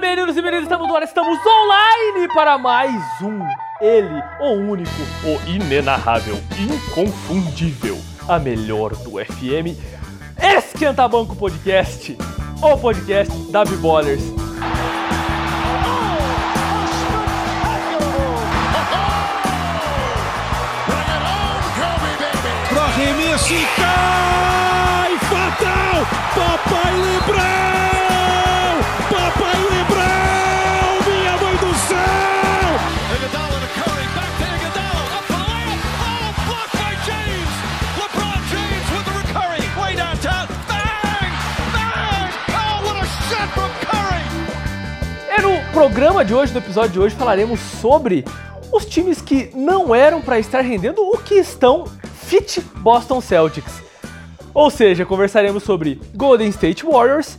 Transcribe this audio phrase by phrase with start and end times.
[0.00, 3.38] meninos e meninas, estamos no ar, estamos online para mais um
[3.80, 4.90] Ele, o único,
[5.24, 9.76] o inenarrável, inconfundível, a melhor do FM,
[10.40, 12.16] Esquenta Banco Podcast,
[12.62, 14.22] o podcast da B-Ballers.
[22.68, 25.18] Pro arremesso e cai!
[25.18, 26.06] Fatal!
[26.34, 27.89] Papai Lebrão!
[45.80, 48.22] Programa de hoje, no episódio de hoje, falaremos sobre
[48.70, 53.82] os times que não eram para estar rendendo o que estão fit Boston Celtics.
[54.52, 57.38] Ou seja, conversaremos sobre Golden State Warriors,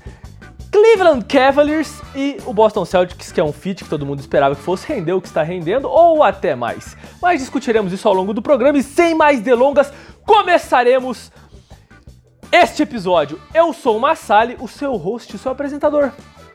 [0.72, 4.64] Cleveland Cavaliers e o Boston Celtics, que é um fit que todo mundo esperava que
[4.64, 6.98] fosse render o que está rendendo, ou até mais.
[7.22, 9.94] Mas discutiremos isso ao longo do programa e sem mais delongas,
[10.26, 11.32] começaremos
[12.52, 13.40] este episódio.
[13.54, 16.12] Eu sou o Massali, o seu host e seu apresentador.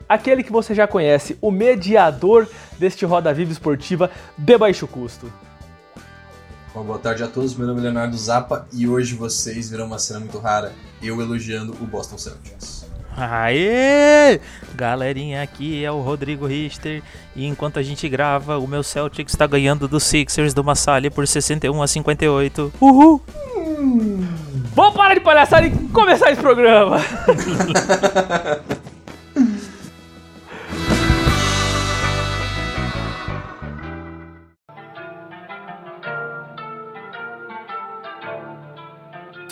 [0.07, 2.47] Aquele que você já conhece, o mediador
[2.79, 5.31] deste Roda Viva Esportiva de baixo custo.
[6.73, 9.99] Bom, boa tarde a todos, meu nome é Leonardo Zappa e hoje vocês verão uma
[9.99, 12.85] cena muito rara, eu elogiando o Boston Celtics.
[13.17, 14.39] Aê!
[14.75, 17.01] Galerinha, aqui é o Rodrigo Richter
[17.35, 21.27] e enquanto a gente grava, o meu Celtics está ganhando do Sixers do Massali por
[21.27, 22.73] 61 a 58.
[22.79, 23.23] Uhul!
[24.75, 26.97] Vamos parar de palhaçada e começar esse programa.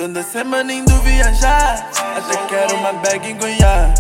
[0.06, 4.00] Toda semana indo viajar, até quero uma bag em Goiás.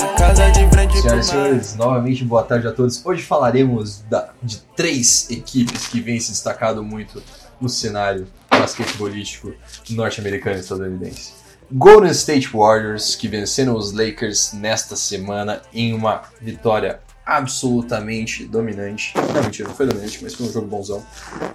[0.00, 3.00] Uma casa de frente Senhoras e senhores, novamente boa tarde a todos.
[3.06, 7.22] Hoje falaremos da- de três equipes que vêm se destacado muito
[7.60, 9.54] no cenário basquetebolístico
[9.90, 11.34] norte-americano e estadunidense.
[11.70, 19.14] Golden State Warriors, que venceram os Lakers nesta semana em uma vitória absolutamente dominante.
[19.16, 21.02] Não, mentira, não foi dominante, mas foi um jogo bonzão.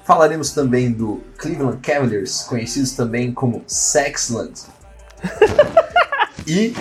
[0.04, 4.54] Falaremos também do Cleveland Cavaliers, conhecidos também como Sexland.
[6.48, 6.74] e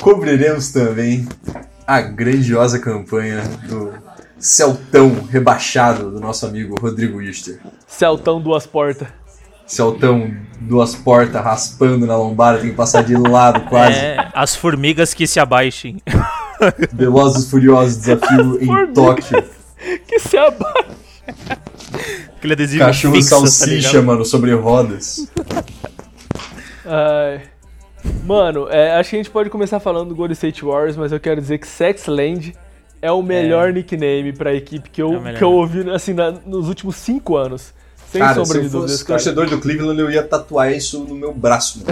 [0.00, 1.26] cobriremos também
[1.86, 3.94] a grandiosa campanha do
[4.38, 7.60] Celtão rebaixado do nosso amigo Rodrigo Ister.
[7.86, 9.08] Celtão duas portas.
[9.66, 13.98] Celtão, duas portas raspando na lombada, tem que passar de lado quase.
[13.98, 16.00] É, as formigas que se abaixem.
[16.92, 18.92] Velozes e Furiosos desafio em.
[18.92, 19.44] Tóquio.
[20.08, 20.96] Que se abaixa.
[22.36, 24.04] Aquele adesivo Cachorro fixo, tá salsicha, ligado?
[24.04, 25.28] mano, sobre rodas.
[26.84, 27.42] Ai.
[28.24, 31.20] Mano, é, acho que a gente pode começar falando do Golden State Warriors, mas eu
[31.20, 32.54] quero dizer que Sexland
[33.02, 36.68] é o melhor nickname pra equipe que eu, É que eu ouvi assim, na- nos
[36.68, 37.72] últimos cinco anos.
[38.10, 39.18] Sem Cara, sombra se de eu dúvidas, fosse cara.
[39.18, 41.84] torcedor do Cleveland, eu ia tatuar isso no meu braço.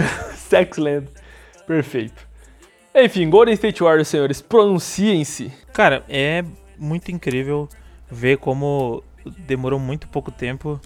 [0.49, 1.07] Sexland.
[1.67, 2.25] Perfeito.
[2.97, 5.51] Enfim, Golden State Warriors, senhores, pronunciem-se.
[5.73, 6.45] Cara, é
[6.77, 7.67] muito incrível
[8.09, 9.03] ver como
[9.39, 10.79] demorou muito pouco tempo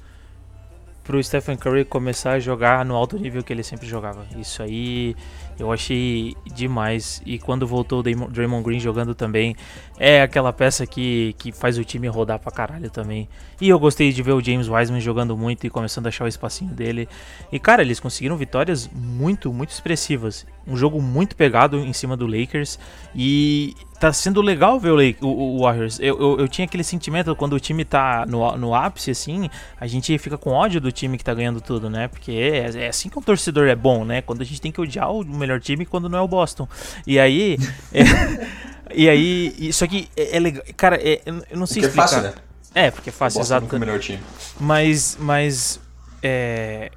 [1.04, 4.26] pro Stephen Curry começar a jogar no alto nível que ele sempre jogava.
[4.40, 5.16] Isso aí
[5.60, 7.22] eu achei demais.
[7.28, 9.56] E quando voltou o Draymond Green jogando também,
[10.00, 13.28] é aquela peça que, que faz o time rodar pra caralho também.
[13.60, 16.28] E eu gostei de ver o James Wiseman jogando muito e começando a achar o
[16.28, 17.10] espacinho dele.
[17.52, 20.48] E cara, eles conseguiram vitórias muito, muito expressivas.
[20.66, 22.80] Um jogo muito pegado em cima do Lakers.
[23.14, 26.00] E tá sendo legal ver o, Lake, o, o Warriors.
[26.00, 29.86] Eu, eu, eu tinha aquele sentimento quando o time tá no, no ápice, assim, a
[29.86, 32.08] gente fica com ódio do time que tá ganhando tudo, né?
[32.08, 34.22] Porque é, é assim que um torcedor é bom, né?
[34.22, 36.68] Quando a gente tem que odiar o melhor time quando não é o Boston.
[37.06, 37.58] E aí.
[37.92, 39.56] é- e aí.
[39.58, 40.64] Isso aqui é, é legal.
[40.76, 42.08] Cara, é- eu não sei Porque é explicar.
[42.08, 42.34] fácil, né?
[42.74, 43.76] É, porque é fácil, Boston exato.
[43.76, 44.20] é o melhor time.
[44.60, 45.80] Mas, mas
[46.22, 46.92] é,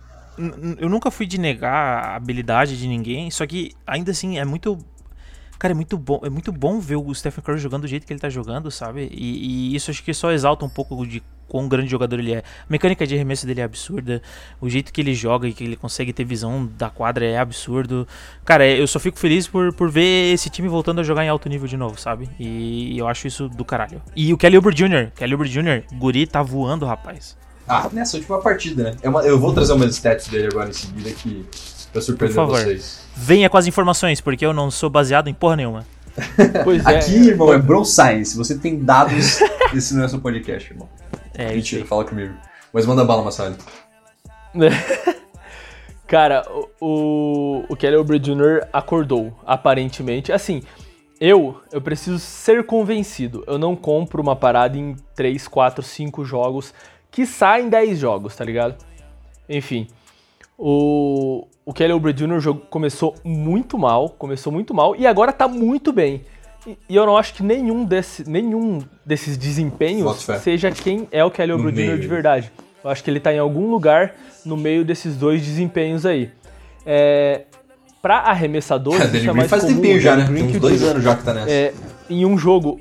[0.78, 1.72] eu nunca fui de negar
[2.04, 4.78] a habilidade de ninguém, só que ainda assim é muito
[5.62, 8.12] Cara, é muito bom, é muito bom ver o Stephen Curry jogando do jeito que
[8.12, 9.08] ele tá jogando, sabe?
[9.12, 11.22] E, e isso acho que só exalta um pouco de
[11.52, 12.38] quão grande jogador ele é.
[12.38, 14.22] A mecânica de arremesso dele é absurda,
[14.58, 18.08] o jeito que ele joga e que ele consegue ter visão da quadra é absurdo.
[18.42, 21.46] Cara, eu só fico feliz por, por ver esse time voltando a jogar em alto
[21.50, 22.26] nível de novo, sabe?
[22.40, 24.00] E eu acho isso do caralho.
[24.16, 27.36] E o Kelly Oubre Jr., Kelly Oubre Jr., guri tá voando, rapaz.
[27.68, 28.96] Ah, nessa última partida, né?
[29.02, 31.44] É uma- eu vou trazer umas stats dele agora em seguida que
[31.92, 32.60] pra surpreender Por favor.
[32.64, 33.02] vocês.
[33.14, 35.84] Venha com as informações, porque eu não sou baseado em porra nenhuma.
[36.64, 36.96] Pois é.
[36.98, 38.36] Aqui, irmão, é Bro Science.
[38.36, 39.38] Você tem dados,
[39.74, 40.88] esse não é seu podcast, irmão.
[41.34, 42.34] É Mentira, fala comigo.
[42.72, 43.56] Mas manda bala, Massali.
[46.06, 46.46] Cara,
[46.80, 48.66] o, o, Kelly Oubre Jr.
[48.72, 50.30] acordou, aparentemente.
[50.30, 50.62] Assim,
[51.18, 53.42] eu, eu preciso ser convencido.
[53.46, 56.74] Eu não compro uma parada em 3, 4, 5 jogos
[57.10, 58.76] que saem 10 jogos, tá ligado?
[59.48, 59.88] Enfim,
[60.58, 62.40] o, o Kelly Oubre Jr.
[62.40, 66.24] jogo começou muito mal, começou muito mal e agora tá muito bem.
[66.66, 71.30] E, e eu não acho que nenhum, desse, nenhum desses desempenhos seja quem é o
[71.30, 72.52] Kelly meio, de verdade.
[72.82, 74.14] Eu acho que ele tá em algum lugar
[74.44, 76.30] no meio desses dois desempenhos aí.
[76.84, 77.42] É,
[78.00, 80.24] pra arremessadores, Cara, isso é mais faz comum, tempinho já, né?
[80.24, 80.90] Green Tem uns dois digo.
[80.90, 81.50] anos já que tá nessa.
[81.50, 81.72] É,
[82.10, 82.80] em um jogo.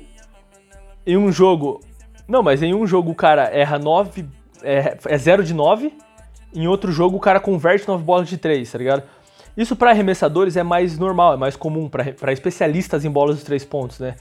[1.06, 1.80] Em um jogo.
[2.26, 4.24] Não, mas em um jogo o cara erra 9.
[4.62, 5.92] É, é 0 de 9.
[6.54, 9.02] Em outro jogo o cara converte 9 bolas de 3, tá ligado?
[9.56, 11.88] Isso pra arremessadores é mais normal, é mais comum.
[11.88, 14.16] Pra especialistas em bolas de 3 pontos, né?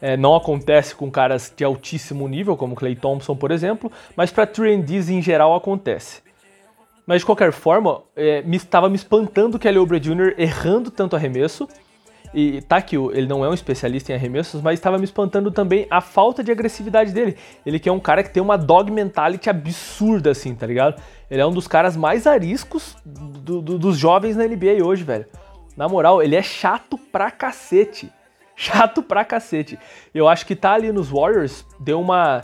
[0.00, 4.46] É, não acontece com caras de altíssimo nível, como Clay Thompson, por exemplo, mas pra
[4.46, 6.20] 3Ds em geral acontece.
[7.06, 10.34] Mas de qualquer forma, é, me estava me espantando o Kelly Oubre Jr.
[10.36, 11.68] errando tanto arremesso.
[12.38, 15.50] E tá que o- ele não é um especialista em arremessos, mas estava me espantando
[15.50, 17.34] também a falta de agressividade dele.
[17.64, 21.00] Ele que é um cara que tem uma dog mentality absurda, assim, tá ligado?
[21.30, 25.24] Ele é um dos caras mais ariscos do- do- dos jovens na NBA hoje, velho.
[25.74, 28.12] Na moral, ele é chato pra cacete.
[28.54, 29.78] Chato pra cacete.
[30.14, 32.42] Eu acho que tá ali nos Warriors deu uma,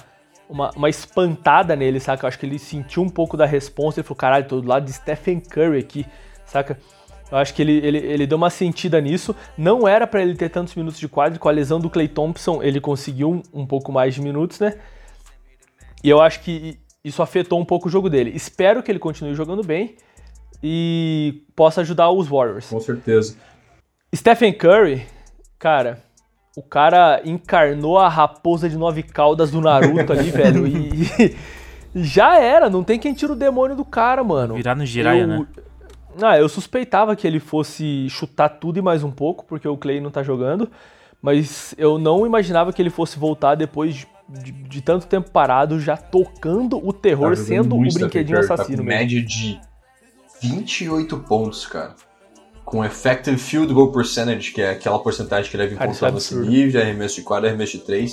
[0.48, 2.24] uma, uma espantada nele, saca?
[2.24, 4.84] Eu acho que ele sentiu um pouco da responsa e falou: caralho, tô do lado
[4.86, 6.06] de Stephen Curry aqui,
[6.46, 6.78] saca?
[7.32, 9.34] Eu acho que ele, ele, ele deu uma sentida nisso.
[9.56, 11.40] Não era pra ele ter tantos minutos de quadro.
[11.40, 14.74] Com a lesão do Clay Thompson, ele conseguiu um, um pouco mais de minutos, né?
[16.04, 18.32] E eu acho que isso afetou um pouco o jogo dele.
[18.34, 19.96] Espero que ele continue jogando bem
[20.62, 22.68] e possa ajudar os Warriors.
[22.68, 23.34] Com certeza.
[24.14, 25.06] Stephen Curry,
[25.58, 26.02] cara,
[26.54, 30.66] o cara encarnou a raposa de nove caudas do Naruto ali, velho.
[30.66, 31.34] E,
[31.94, 34.54] e já era, não tem quem tira o demônio do cara, mano.
[34.54, 35.46] Virar no Jiraiya, eu, né?
[36.20, 40.00] Ah, eu suspeitava que ele fosse chutar tudo e mais um pouco, porque o Clay
[40.00, 40.70] não tá jogando.
[41.20, 45.78] Mas eu não imaginava que ele fosse voltar depois de, de- de tanto tempo parado,
[45.78, 49.00] já tocando o terror, Tá sendo o brinquedinho assassino tá com mesmo.
[49.00, 49.60] média de
[50.42, 51.94] 28 pontos, cara.
[52.64, 56.72] Com effective field goal percentage, que é aquela porcentagem que leva em conta lance livre,
[56.72, 58.12] de arremesso de quadra, arremesso de 3,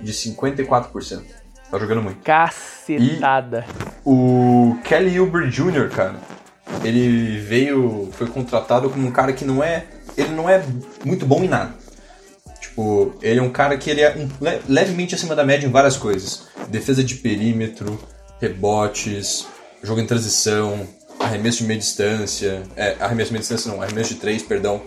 [0.00, 1.22] de 54%.
[1.70, 2.18] Tá jogando muito.
[2.22, 3.64] Cacetada.
[4.04, 6.16] O Kelly Oubre Jr., cara,
[6.84, 9.84] ele veio, foi contratado como um cara que não é,
[10.16, 10.62] ele não é
[11.04, 11.74] muito bom em nada.
[12.60, 15.70] Tipo, ele é um cara que ele é um- le- levemente acima da média em
[15.70, 16.42] várias coisas.
[16.68, 17.98] Defesa de perímetro,
[18.40, 19.46] rebotes,
[19.82, 20.86] jogo em transição,
[21.18, 24.80] arremesso de meia distância, é, arremesso de meia distância não, arremesso de três, perdão.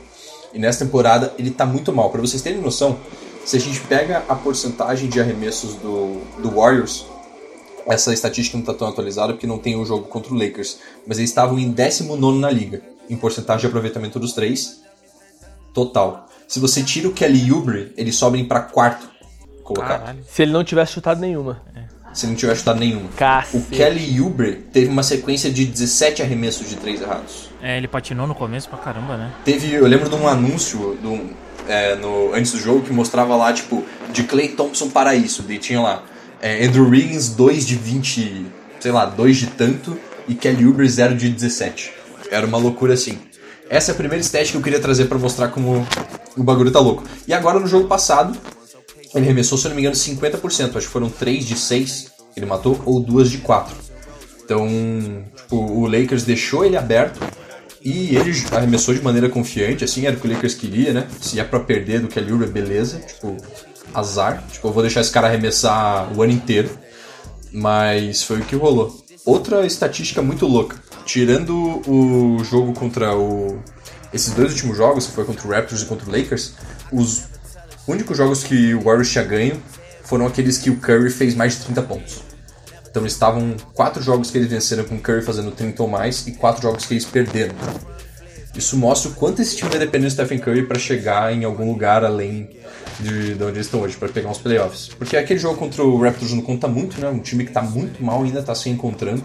[0.54, 2.10] E nessa temporada ele tá muito mal.
[2.10, 2.98] Pra vocês terem noção,
[3.46, 7.06] se a gente pega a porcentagem de arremessos do, do Warriors,
[7.88, 11.18] essa estatística não está tão atualizada porque não tem o jogo contra o Lakers, mas
[11.18, 14.82] eles estavam em 19 na liga, em porcentagem de aproveitamento dos três,
[15.74, 16.28] total.
[16.48, 19.10] Se você tira o Kelly Oubre, eles sobem para quarto
[19.64, 20.24] colocado, Caralho.
[20.28, 21.62] Se ele não tivesse chutado nenhuma.
[22.14, 23.06] se não tiver chutado nenhuma.
[23.06, 23.66] O Cacete.
[23.72, 27.50] Kelly Oubre teve uma sequência de 17 arremessos de três errados.
[27.62, 29.32] É, ele patinou no começo pra caramba, né?
[29.44, 31.30] Teve, eu lembro de um anúncio do,
[31.68, 35.44] é, no, antes do jogo que mostrava lá, tipo, de Clay Thompson para isso.
[35.50, 36.04] E tinha lá,
[36.44, 38.46] é, Andrew Wiggins 2 de 20,
[38.82, 39.98] sei lá, 2 de tanto,
[40.28, 41.94] e Kelly Oubre 0 de 17.
[42.30, 43.18] Era uma loucura assim.
[43.70, 45.88] Essa é a primeira estética que eu queria trazer para mostrar como
[46.36, 47.04] o bagulho tá louco.
[47.26, 48.38] E agora no jogo passado,
[49.16, 50.76] ele arremessou, se eu não me engano, 50%.
[50.76, 53.74] Acho que foram 3 de 6 que ele matou, ou 2 de 4.
[54.44, 54.68] Então,
[55.38, 57.22] tipo, o Lakers deixou ele aberto
[57.82, 61.08] e ele arremessou de maneira confiante, assim, era o que o Lakers queria, né?
[61.22, 63.00] Se é pra perder do Kelly Oubre, beleza.
[63.00, 63.38] Tipo,
[63.94, 64.44] azar.
[64.52, 66.70] Tipo, eu vou deixar esse cara arremessar o ano inteiro.
[67.52, 69.04] Mas foi o que rolou.
[69.26, 70.78] Outra estatística muito louca.
[71.06, 73.62] Tirando o jogo contra o...
[74.12, 76.54] Esses dois últimos jogos, que foi contra o Raptors e contra o Lakers,
[76.92, 77.24] os
[77.88, 79.62] únicos jogos que o Warriors tinha ganho
[80.04, 82.22] foram aqueles que o Curry fez mais de 30 pontos.
[82.90, 86.34] Então estavam quatro jogos que eles venceram com o Curry fazendo 30 ou mais e
[86.34, 87.56] quatro jogos que eles perderam.
[88.56, 91.72] Isso mostra o quanto esse time vai depender do Stephen Curry para chegar em algum
[91.72, 92.50] lugar além
[93.00, 94.90] de, de onde eles estão hoje, para pegar uns playoffs.
[94.90, 97.10] Porque aquele jogo contra o Raptors não conta muito, né?
[97.10, 99.24] Um time que tá muito mal ainda tá se encontrando.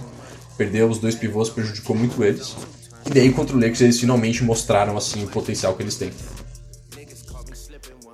[0.56, 2.56] Perdeu os dois pivôs, prejudicou muito eles.
[3.06, 6.10] E daí contra o Lakers eles finalmente mostraram assim o potencial que eles têm.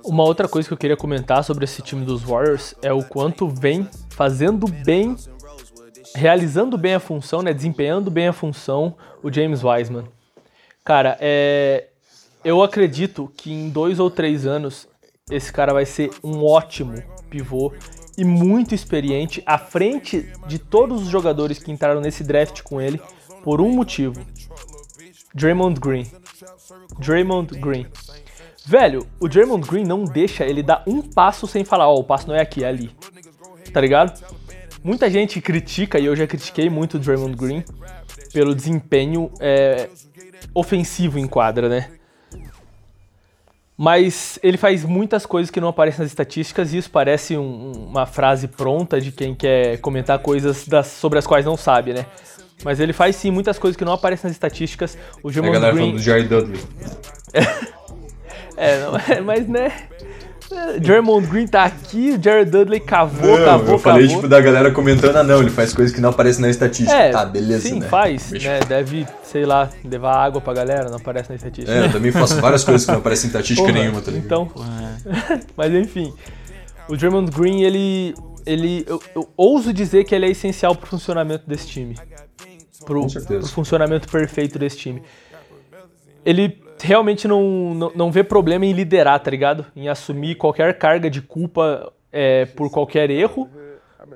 [0.03, 3.49] Uma outra coisa que eu queria comentar sobre esse time dos Warriors é o quanto
[3.49, 5.15] vem fazendo bem,
[6.13, 10.05] realizando bem a função, né, desempenhando bem a função o James Wiseman.
[10.85, 11.87] Cara, é,
[12.43, 14.87] eu acredito que em dois ou três anos
[15.31, 17.73] esse cara vai ser um ótimo pivô
[18.15, 23.01] e muito experiente à frente de todos os jogadores que entraram nesse draft com ele
[23.43, 24.23] por um motivo.
[25.33, 26.05] Draymond Green.
[26.99, 27.87] Draymond Green.
[28.63, 32.27] Velho, o Draymond Green não deixa ele dar um passo sem falar, ó, o passo
[32.27, 32.95] não é aqui, é ali.
[33.73, 34.23] Tá ligado?
[34.83, 37.63] Muita gente critica, e eu já critiquei muito o Draymond Green,
[38.31, 39.89] pelo desempenho é,
[40.53, 41.89] ofensivo em quadra, né?
[43.77, 48.05] Mas ele faz muitas coisas que não aparecem nas estatísticas e isso parece um- uma
[48.05, 52.05] frase pronta de quem quer comentar coisas das- sobre as quais não sabe, né?
[52.63, 54.97] Mas ele faz sim muitas coisas que não aparecem nas estatísticas.
[55.21, 55.85] O A Draymond galera Green...
[55.87, 56.59] falando do Jared Dudley.
[58.57, 59.69] É, não, é, mas né.
[60.51, 64.15] É, Draymond Green tá aqui, o Jared Dudley cavou, Não, cavou, eu falei, cavou.
[64.17, 66.93] tipo, da galera comentando, ah não, ele faz coisas que não aparecem na estatística.
[66.95, 67.87] é, tá, beleza, sim, né?
[67.87, 68.59] faz, Deixa- né?
[68.67, 71.71] Deve, sei lá, levar água pra galera, não aparece na estatística.
[71.75, 74.25] É, eu também faço várias coisas que não aparecem em estatística Porra, nenhuma, tá ligado?
[74.25, 74.51] Então,
[75.57, 76.13] mas enfim,
[76.87, 78.13] o Draymond Green, ele,
[78.45, 81.95] ele eu, eu ouso dizer que ele é essencial pro funcionamento desse time.
[82.85, 83.39] Pro, Com certeza.
[83.39, 85.01] pro funcionamento perfeito desse time.
[86.23, 89.65] Ele realmente não, não, não vê problema em liderar, tá ligado?
[89.75, 93.49] Em assumir qualquer carga de culpa é, por qualquer erro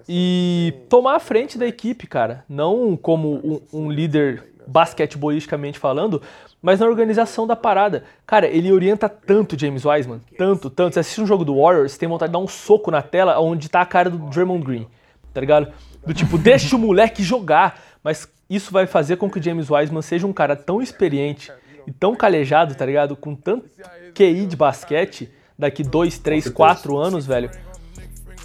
[0.08, 2.46] e tomar a frente da equipe, cara.
[2.48, 6.22] Não como um, um líder basquetebolisticamente falando,
[6.62, 8.04] mas na organização da parada.
[8.26, 10.94] Cara, ele orienta tanto James Wiseman, tanto, tanto.
[10.94, 13.68] Você assiste um jogo do Warriors, tem vontade de dar um soco na tela onde
[13.68, 14.88] tá a cara do Draymond Green,
[15.34, 15.74] tá ligado?
[16.06, 17.82] Do tipo, deixa o moleque jogar.
[18.04, 21.52] Mas isso vai fazer com que James Wiseman seja um cara tão experiente
[21.86, 23.16] e tão calejado, tá ligado?
[23.16, 23.70] Com tanto
[24.14, 26.56] QI de basquete, daqui dois, três, certeza.
[26.56, 27.50] quatro anos, velho.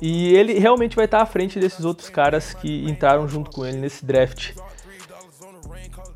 [0.03, 3.79] E ele realmente vai estar à frente desses outros caras que entraram junto com ele
[3.79, 4.53] nesse draft.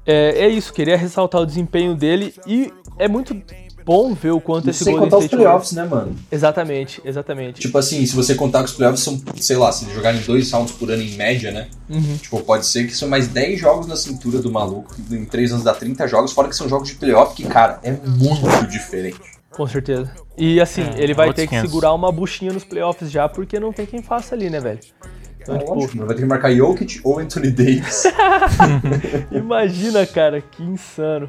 [0.05, 3.41] É, é isso, queria ressaltar o desempenho dele e é muito
[3.89, 6.15] bom ver o quanto esse Sem Golden contar os State playoffs, né, mano?
[6.31, 7.59] Exatamente, exatamente.
[7.59, 10.51] Tipo assim, se você contar que os playoffs são, sei lá, se eles jogarem dois
[10.53, 11.69] rounds por ano em média, né?
[11.89, 12.19] Uhum.
[12.19, 14.95] Tipo, pode ser que são mais 10 jogos na cintura do maluco.
[15.11, 17.93] Em 3 anos dá 30 jogos, fora que são jogos de playoff que, cara, é
[17.93, 19.19] muito diferente.
[19.51, 20.13] Com certeza.
[20.37, 21.71] E assim, É, ele vai ter que 500.
[21.71, 24.81] segurar uma buchinha nos playoffs já, porque não tem quem faça ali, né, velho?
[25.41, 26.07] Então, É tipo, mano.
[26.07, 28.05] Vai ter que marcar Jokic ou Anthony Davis.
[29.33, 31.29] Imagina, cara, que insano.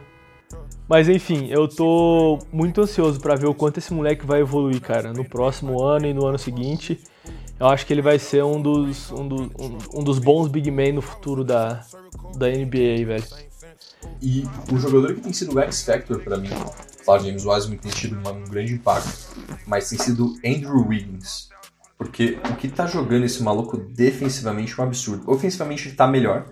[0.89, 5.13] Mas enfim, eu tô muito ansioso pra ver o quanto esse moleque vai evoluir, cara,
[5.13, 7.00] no próximo ano e no ano seguinte.
[7.60, 10.72] Eu acho que ele vai ser um dos, um, do- um- um dos bons big
[10.72, 11.86] men no futuro da,
[12.38, 13.24] da NBA, velho.
[14.22, 16.50] E o jogador que tem sido o X-Factor pra mim,
[17.05, 19.27] claro, James Wiseman tem tido um grande impacto,
[19.67, 21.50] mas tem sido Andrew Wiggins.
[21.98, 25.29] Porque o que tá jogando esse maluco defensivamente é um absurdo.
[25.29, 26.46] Ofensivamente ele tá melhor.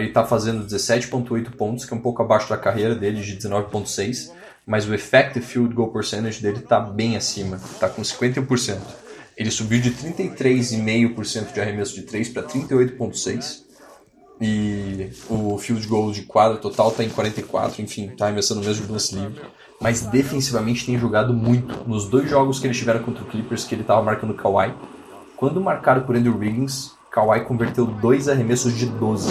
[0.00, 4.30] Ele tá fazendo 17.8 pontos, que é um pouco abaixo da carreira dele de 19.6.
[4.66, 7.60] Mas o effective field goal percentage dele tá bem acima.
[7.78, 8.78] Tá com 51%.
[9.36, 13.70] Ele subiu de 33,5% de arremesso de 3 para 38,6%.
[14.42, 19.14] E o field goal de quadra total tá em 44, enfim, tá arremessando mesmo lance
[19.14, 19.42] livre.
[19.78, 21.86] Mas defensivamente tem jogado muito.
[21.86, 24.74] Nos dois jogos que eles tiveram contra o Clippers, que ele tava marcando o Kawhi.
[25.36, 29.30] Quando marcaram por Andrew Wiggins, Kawhi converteu dois arremessos de 12.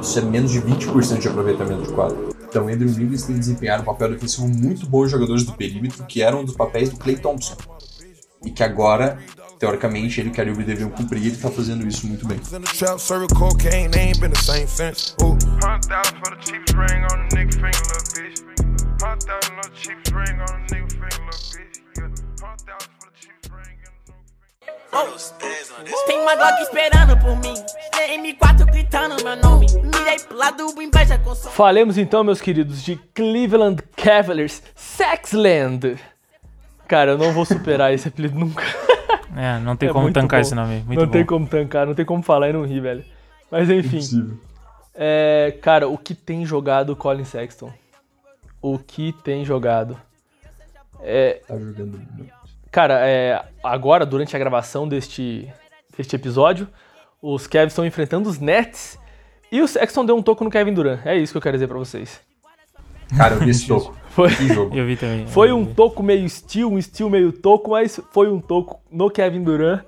[0.00, 2.16] Isso é menos de 20% de aproveitamento de quadra.
[2.48, 6.22] Então, Andrew Wiggins tem desempenhado um papel defensivo muito bom em jogadores do perímetro, que
[6.22, 7.56] eram um dos papéis do Clay Thompson.
[8.44, 9.18] E que agora,
[9.58, 12.40] teoricamente, ele e o Kyrie deviam cumprir, e ele tá fazendo isso muito bem.
[24.90, 26.06] Finger.
[26.06, 27.54] Tem uma Glock esperando por mim.
[28.10, 29.66] M4 gritando meu nome.
[29.84, 31.50] Mirei pro lado, inveja com som.
[31.50, 35.96] Falemos então, meus queridos, de Cleveland Cavaliers Sexland.
[36.88, 38.64] Cara, eu não vou superar esse apelido nunca.
[39.36, 40.42] É, não tem É como tancar bom.
[40.42, 40.82] esse nome.
[40.84, 41.12] Muito não bom.
[41.12, 43.04] tem como tancar, não tem como falar e não rir, velho.
[43.50, 44.36] Mas enfim.
[44.94, 47.72] É, cara, o que tem jogado o Colin Sexton?
[48.60, 49.96] O que tem jogado?
[51.00, 52.00] É, Tá jogando.
[52.70, 55.52] Cara, é, agora, durante a gravação deste,
[55.96, 56.68] deste episódio,
[57.22, 58.98] os Cavs estão enfrentando os Nets
[59.52, 61.04] e o Sexton deu um toco no Kevin Durant.
[61.04, 62.20] É isso que eu quero dizer pra vocês.
[63.16, 63.96] Cara, eu vi esse toco.
[64.10, 64.28] Foi.
[64.72, 65.24] Eu vi também.
[65.28, 65.74] foi um vi.
[65.74, 69.84] toco meio steel, um steel meio toco, mas foi um toco no Kevin Durant.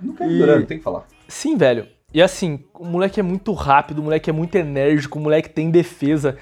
[0.00, 1.06] Não quero Durant, tem que falar.
[1.28, 1.86] Sim, velho.
[2.12, 5.70] E assim, o moleque é muito rápido, o moleque é muito enérgico, o moleque tem
[5.70, 6.38] defesa.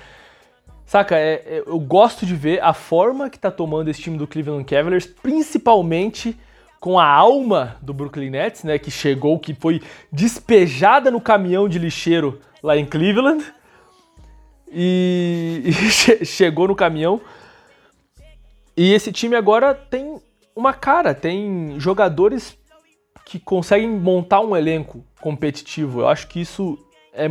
[0.86, 4.26] Saca, é- é- eu gosto de ver a forma que tá tomando esse time do
[4.26, 6.36] Cleveland Cavaliers, principalmente
[6.78, 9.80] com a alma do Brooklyn Nets, né, que chegou, que foi
[10.12, 13.42] despejada no caminhão de lixeiro lá em Cleveland.
[14.70, 17.20] E, e che- chegou no caminhão.
[18.76, 20.20] E esse time agora tem
[20.54, 22.56] uma cara, tem jogadores
[23.24, 26.00] que conseguem montar um elenco competitivo.
[26.00, 26.76] Eu acho que isso
[27.14, 27.30] é,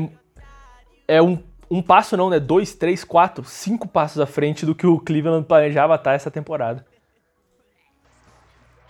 [1.08, 1.38] é um,
[1.74, 2.40] um passo não, né?
[2.40, 6.86] Dois, três, quatro, cinco passos à frente do que o Cleveland planejava estar essa temporada.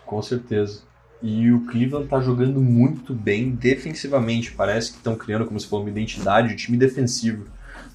[0.06, 0.84] Com certeza.
[1.22, 4.52] E o Cleveland tá jogando muito bem defensivamente.
[4.52, 7.48] Parece que estão criando, como se fosse uma identidade, um time defensivo.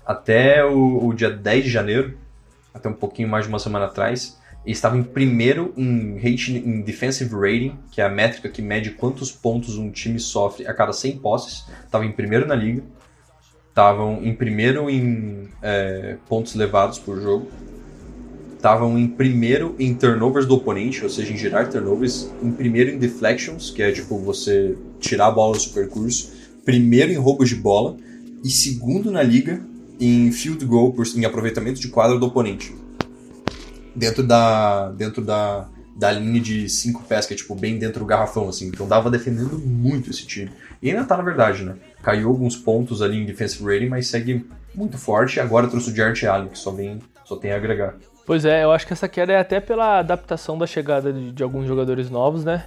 [0.07, 2.17] Até o, o dia 10 de janeiro,
[2.73, 7.35] até um pouquinho mais de uma semana atrás, eles estavam em primeiro em, em defensive
[7.35, 11.19] rating, que é a métrica que mede quantos pontos um time sofre a cada 100
[11.19, 11.67] posses.
[11.85, 12.83] Estavam em primeiro na liga.
[13.79, 17.47] Estavam em primeiro em é, pontos levados por jogo
[18.57, 22.99] estavam em primeiro em turnovers do oponente, ou seja, em gerar turnovers, em primeiro em
[22.99, 26.33] deflections, que é tipo você tirar a bola do seu percurso,
[26.65, 27.97] primeiro em roubos de bola
[28.43, 29.61] e segundo na liga
[30.01, 32.75] em field goal, em aproveitamento de quadra do oponente.
[33.95, 38.07] Dentro da dentro da, da linha de cinco pés, que é tipo bem dentro do
[38.07, 38.67] garrafão assim.
[38.67, 40.51] Então dava defendendo muito esse time.
[40.83, 41.77] E ainda tá na verdade, né?
[42.03, 45.41] Caiu alguns pontos ali em defensive rating, mas segue muito forte.
[45.41, 47.95] Agora trouxe o Jarrett Allen, que só vem só tem a agregar.
[48.25, 51.43] Pois é, eu acho que essa queda é até pela adaptação da chegada de, de
[51.43, 52.67] alguns jogadores novos, né?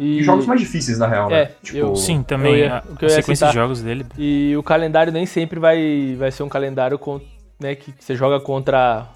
[0.00, 1.50] E jogos mais difíceis, na real, É, né?
[1.74, 4.06] eu- Sim, também eu ia- a, o que eu a ia sequência de jogos dele.
[4.18, 7.20] E o calendário nem sempre vai, vai ser um calendário com,
[7.60, 9.06] né, que você joga contra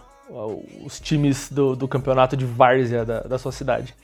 [0.85, 3.95] os times do, do campeonato de várzea da, da sua cidade.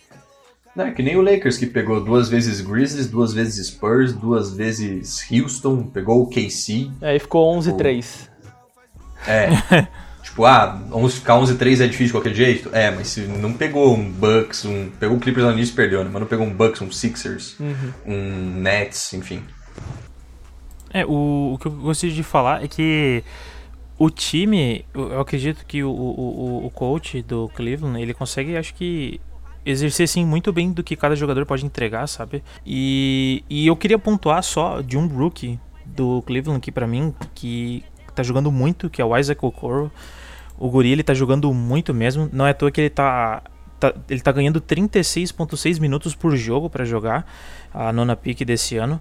[0.76, 5.26] É, que nem o Lakers, que pegou duas vezes Grizzlies, duas vezes Spurs, duas vezes
[5.30, 6.90] Houston, pegou o KC.
[7.02, 8.28] Aí ficou 11-3.
[9.26, 9.48] É.
[10.24, 12.70] tipo, ah, 11, ficar 11-3 é difícil de qualquer jeito?
[12.74, 14.88] É, mas se não pegou um Bucks, um.
[14.98, 16.10] Pegou o Clippers no início e perdeu, né?
[16.10, 17.56] Mas não pegou um Bucks, um Sixers,
[18.06, 19.42] um Nets, enfim.
[20.92, 23.22] É, o, o que eu gostaria de falar é que
[23.98, 29.20] o time, eu acredito que o, o- o coach do Cleveland, ele consegue, acho que,
[29.64, 32.42] exercer assim muito bem do que cada jogador pode entregar, sabe?
[32.66, 37.84] E, e eu queria pontuar só de um rookie do Cleveland que pra mim, que
[38.14, 39.90] tá jogando muito, que é o Isaac Okoro.
[40.58, 42.28] O Guri, ele tá jogando muito mesmo.
[42.32, 43.42] Não é à toa que ele tá,
[43.80, 47.26] tá- ele tá ganhando 36.6 minutos por jogo pra jogar
[47.72, 49.00] a nona pick desse ano.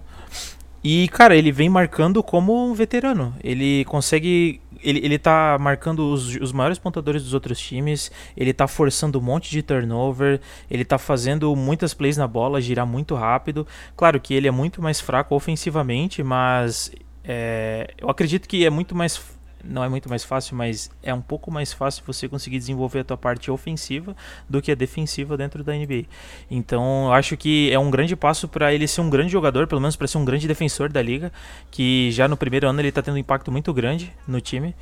[0.82, 3.34] E, cara, ele vem marcando como um veterano.
[3.44, 4.60] Ele consegue.
[4.82, 8.10] Ele, ele tá marcando os, os maiores pontuadores dos outros times.
[8.36, 10.40] Ele tá forçando um monte de turnover.
[10.70, 13.66] Ele tá fazendo muitas plays na bola, girar muito rápido.
[13.96, 16.92] Claro que ele é muito mais fraco ofensivamente, mas
[17.24, 19.20] é, eu acredito que é muito mais.
[19.64, 23.04] Não é muito mais fácil, mas é um pouco mais fácil você conseguir desenvolver a
[23.04, 24.16] tua parte ofensiva
[24.48, 26.04] do que a defensiva dentro da NBA.
[26.50, 29.80] Então, eu acho que é um grande passo para ele ser um grande jogador, pelo
[29.80, 31.32] menos para ser um grande defensor da liga,
[31.70, 34.74] que já no primeiro ano ele está tendo um impacto muito grande no time.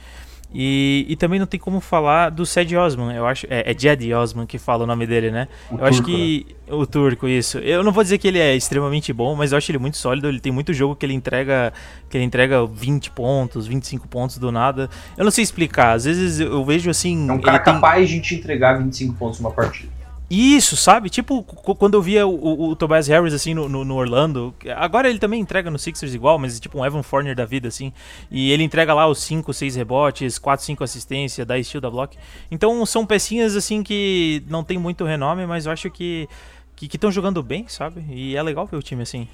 [0.52, 4.12] E, e também não tem como falar do Ced Osman, eu acho, é, é Jed
[4.12, 5.46] Osman que fala o nome dele, né?
[5.70, 7.58] O eu acho turco, que o turco isso.
[7.58, 10.28] Eu não vou dizer que ele é extremamente bom, mas eu acho ele muito sólido,
[10.28, 11.72] ele tem muito jogo que ele entrega,
[12.08, 14.90] que ele entrega 20 pontos, 25 pontos do nada.
[15.16, 18.20] Eu não sei explicar, às vezes eu vejo assim, É um cara tem- capaz de
[18.20, 19.99] te entregar 25 pontos numa partida.
[20.30, 21.10] Isso, sabe?
[21.10, 24.54] Tipo, quando eu via o, o- o Tobias Harris, assim, no, no- no Orlando.
[24.76, 27.92] Agora ele também entrega no Sixers igual, mas tipo um Evan Fournier da vida, assim.
[28.30, 32.16] E ele entrega lá os 5, 6 rebotes, 4, 5 assistência, dá steal da block.
[32.50, 36.28] Então são pecinhas, assim, que não tem muito renome, mas eu acho que
[36.76, 38.02] que estão jogando bem, sabe?
[38.08, 39.28] E é legal ver o time assim.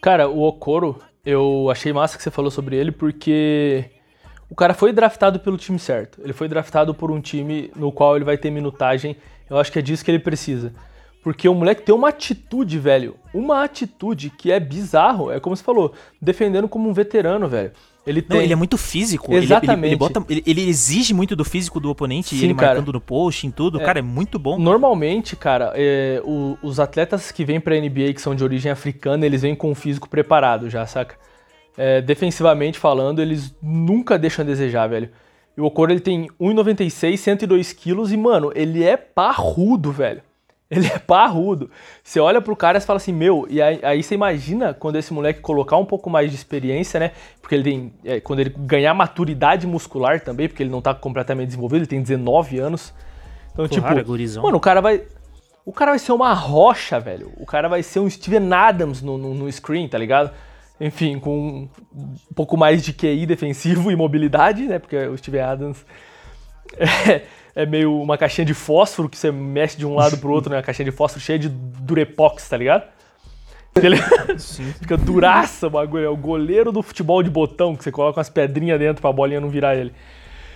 [0.00, 3.84] Cara, o Okoro, eu achei massa que você falou sobre ele, porque
[4.48, 6.18] o cara foi draftado pelo time certo.
[6.22, 9.16] Ele foi draftado por um time no qual ele vai ter minutagem.
[9.50, 10.72] Eu acho que é disso que ele precisa.
[11.22, 13.16] Porque o moleque tem uma atitude, velho.
[13.34, 15.30] Uma atitude que é bizarro.
[15.30, 17.72] É como você falou, defendendo como um veterano, velho.
[18.06, 18.36] Ele tem.
[18.38, 19.26] Não, ele é muito físico.
[19.30, 19.86] ele- Ele, Exatamente.
[19.90, 22.68] ele, bota- ele- ele exige muito do físico do oponente, Sim, ele cara.
[22.74, 23.78] marcando no post, em tudo.
[23.80, 24.58] Cara, é muito bom.
[24.58, 29.26] Normalmente, cara, é, o- os atletas que vêm pra NBA que são de origem africana,
[29.26, 31.16] eles vêm com o físico preparado já, saca?
[31.76, 35.10] É, defensivamente falando, eles nunca deixam a desejar, velho.
[35.58, 40.22] E o Okoro, ele tem 1,96, 102 quilos e, mano, ele é parrudo, velho.
[40.70, 41.70] Ele é parrudo.
[42.04, 45.14] Você olha pro cara e fala assim, meu, e aí, aí você imagina quando esse
[45.14, 47.12] moleque colocar um pouco mais de experiência, né?
[47.40, 47.92] Porque ele tem.
[48.04, 52.02] é, quando ele ganhar maturidade muscular também, porque ele não tá completamente desenvolvido, ele tem
[52.02, 52.92] 19 anos.
[53.54, 55.02] Então, Claro, tipo, é mano, o cara vai.
[55.64, 57.32] O cara vai ser uma rocha, velho.
[57.38, 60.30] O cara vai ser um Steven Adams no, no, no screen, tá ligado?
[60.80, 64.78] Enfim, com um pouco mais de QI defensivo e mobilidade, né?
[64.78, 65.84] Porque o Steven Adams
[66.76, 67.22] é,
[67.54, 70.56] é meio uma caixinha de fósforo que você mexe de um lado pro outro, né?
[70.56, 72.84] Uma caixinha de fósforo cheia de durepox, tá ligado?
[73.76, 73.96] Ele
[74.80, 76.04] fica duraça o bagulho.
[76.04, 79.40] É o goleiro do futebol de botão, que você coloca umas pedrinhas dentro pra bolinha
[79.40, 79.92] não virar ele.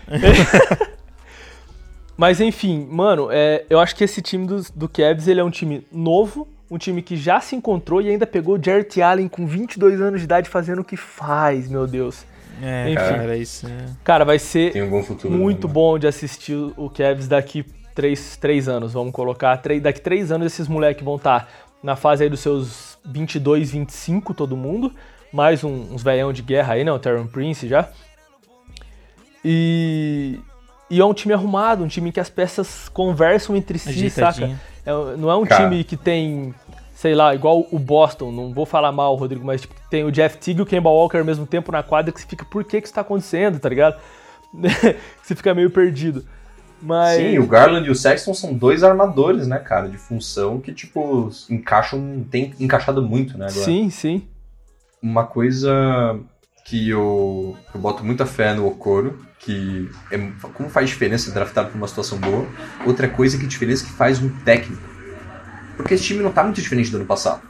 [2.17, 5.51] Mas enfim, mano, é, eu acho que esse time do, do Cavs ele é um
[5.51, 9.47] time novo, um time que já se encontrou e ainda pegou o Jarrett Allen com
[9.47, 12.25] 22 anos de idade fazendo o que faz, meu Deus.
[12.63, 12.95] É, Enfim.
[12.95, 13.87] cara, isso é...
[14.03, 15.33] Cara, vai ser Tem um bom futuro.
[15.35, 15.75] muito né?
[15.75, 19.57] bom de assistir o Cavs daqui três, três anos, vamos colocar.
[19.59, 21.47] Três, daqui três anos esses moleques vão estar
[21.83, 24.93] na fase aí dos seus 22, 25, todo mundo.
[25.31, 26.93] Mais um- uns velhão de guerra aí, né?
[26.93, 27.89] O Terran Prince já.
[29.45, 30.39] E,
[30.89, 34.59] e é um time arrumado, um time que as peças conversam entre si, saca?
[34.85, 35.65] É- não é um Cara.
[35.65, 36.55] time que tem,
[37.03, 40.39] sei lá, igual o Boston, não vou falar mal, Rodrigo, mas tipo, tem o Jeff
[40.39, 42.81] Teague e o Kemba Walker ao mesmo tempo na quadra que você fica, por que
[42.81, 44.01] que isso tá acontecendo, tá ligado?
[45.21, 46.25] você fica meio perdido.
[46.81, 50.73] Mas Sim, o Garland e o Sexton são dois armadores, né, cara, de função que,
[50.73, 53.65] tipo, encaixam, tem encaixado muito, né, agora.
[53.65, 54.23] sim, sim.
[55.03, 56.21] Uma coisa
[56.65, 60.19] que eu, eu boto muita fé no Okoro, que é,
[60.55, 62.47] como faz diferença draftar pra uma situação boa.
[62.87, 64.92] Outra coisa que diferença que faz um técnico.
[65.77, 67.43] Porque esse time não tá muito diferente do ano passado.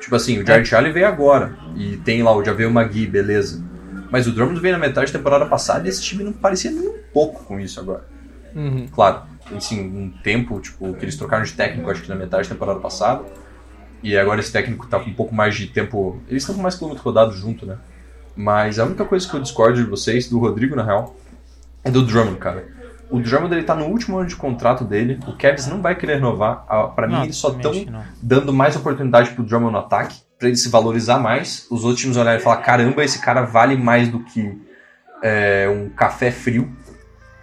[0.00, 3.64] Tipo assim, o Jared Allen veio agora, e tem lá o Javel Magui, beleza.
[4.10, 6.86] Mas o Drummond veio na metade da temporada passada e esse time não parecia nem
[6.86, 8.04] um pouco com isso agora.
[8.54, 8.86] Uhum.
[8.86, 9.22] Claro,
[9.56, 12.78] assim, um tempo, tipo, que eles trocaram de técnico, acho que na metade da temporada
[12.78, 13.24] passada.
[14.02, 16.22] E agora esse técnico tá com um pouco mais de tempo.
[16.28, 17.78] Eles estão com mais quilômetro rodado junto, né?
[18.36, 21.16] Mas a única coisa que eu discordo de vocês, do Rodrigo, na real,
[21.82, 22.68] é do Drummond, cara.
[23.14, 25.20] O Drummond ele tá no último ano de contrato dele.
[25.26, 26.64] O Cavs não vai querer renovar.
[26.68, 27.72] Ah, Pra mim, eles só estão
[28.22, 31.66] dando mais oportunidade pro Drummond no ataque, pra ele se valorizar mais.
[31.70, 34.60] Os outros times olharem e falar: caramba, esse cara vale mais do que
[35.22, 36.70] é, um café frio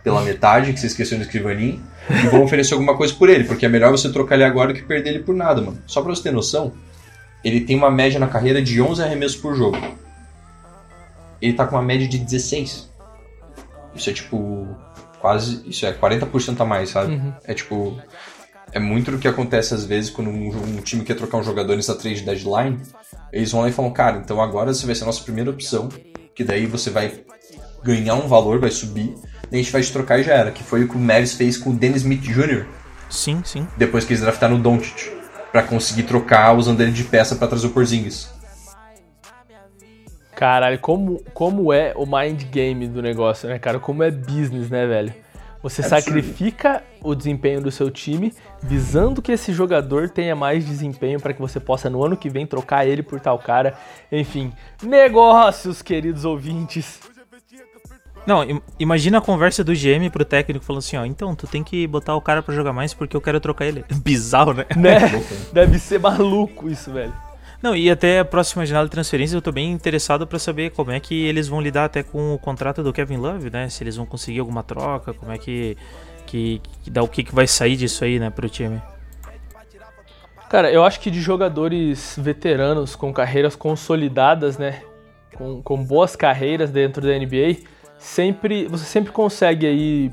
[0.04, 3.66] pela metade, que você esqueceu no escrivaninho, e vão oferecer alguma coisa por ele, porque
[3.66, 5.78] é melhor você trocar ele agora do que perder ele por nada, mano.
[5.86, 6.74] Só pra você ter noção,
[7.44, 9.78] ele tem uma média na carreira de 11 arremessos por jogo.
[11.42, 12.92] Ele tá com uma média de 16.
[13.96, 14.68] Isso é tipo.
[15.22, 15.62] Quase.
[15.66, 17.14] Isso é 40% a mais, sabe?
[17.14, 17.34] Uhum.
[17.46, 17.98] É tipo.
[18.74, 21.76] É muito do que acontece às vezes quando um, um time quer trocar um jogador
[21.76, 22.80] nessa trade deadline.
[23.32, 25.90] Eles vão lá e falam, cara, então agora você vai ser a nossa primeira opção.
[26.34, 27.22] Que daí você vai
[27.84, 29.14] ganhar um valor, vai subir.
[29.50, 30.52] Daí a gente vai te trocar e já era.
[30.52, 32.66] Que foi o que o Mavis fez com o Dennis Smith Jr.
[33.10, 33.68] Sim, sim.
[33.78, 35.12] depois que eles draftaram o Doncic.
[35.52, 38.30] Pra conseguir trocar usando ele de peça pra trazer o Porzingis.
[40.42, 43.80] Caralho, como, como é o mind game do negócio, né, cara?
[43.80, 45.14] Como é business, né, velho?
[45.62, 51.20] Você É sacrifica o desempenho do seu time visando que esse jogador tenha mais desempenho
[51.20, 53.76] para que você possa no ano que vem trocar ele por tal cara.
[54.12, 54.52] Enfim,
[54.82, 57.00] negócios, queridos ouvintes.
[58.26, 61.64] Não, im- imagina a conversa do GM pro técnico falando assim, ó, então, tu tem
[61.64, 63.86] que botar o cara pra jogar mais porque eu quero trocar ele.
[64.04, 64.66] Bizarro, né?
[64.76, 64.98] Né?
[64.98, 65.24] Né?
[65.54, 67.14] Deve ser maluco isso, velho.
[67.62, 70.92] Não, e até a próxima janela de transferência eu tô bem interessado pra saber como
[70.92, 73.70] é que eles vão lidar até com o contrato do Kevin Love, né?
[73.70, 75.78] Se eles vão conseguir alguma troca, como é que
[76.32, 78.82] que, que dá o que, que vai sair disso aí, né, pro time.
[80.50, 84.82] Cara, eu acho que de jogadores veteranos com carreiras consolidadas, né?
[85.36, 90.12] Com, com boas carreiras dentro da NBA, sempre você sempre consegue aí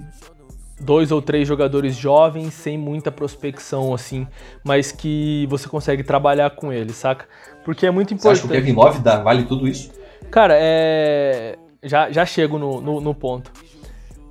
[0.81, 4.27] dois ou três jogadores jovens sem muita prospecção assim,
[4.63, 7.27] mas que você consegue trabalhar com eles, saca?
[7.65, 8.67] Porque é muito Você acha que o importante.
[8.67, 9.91] Kevin Love dá, vale tudo isso?
[10.31, 11.57] Cara, é.
[11.83, 13.53] Já, já chego no, no, no ponto.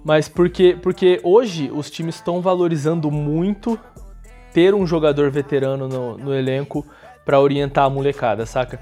[0.03, 3.79] Mas porque, porque hoje os times estão valorizando muito
[4.53, 6.85] ter um jogador veterano no, no elenco
[7.25, 8.79] pra orientar a molecada, saca?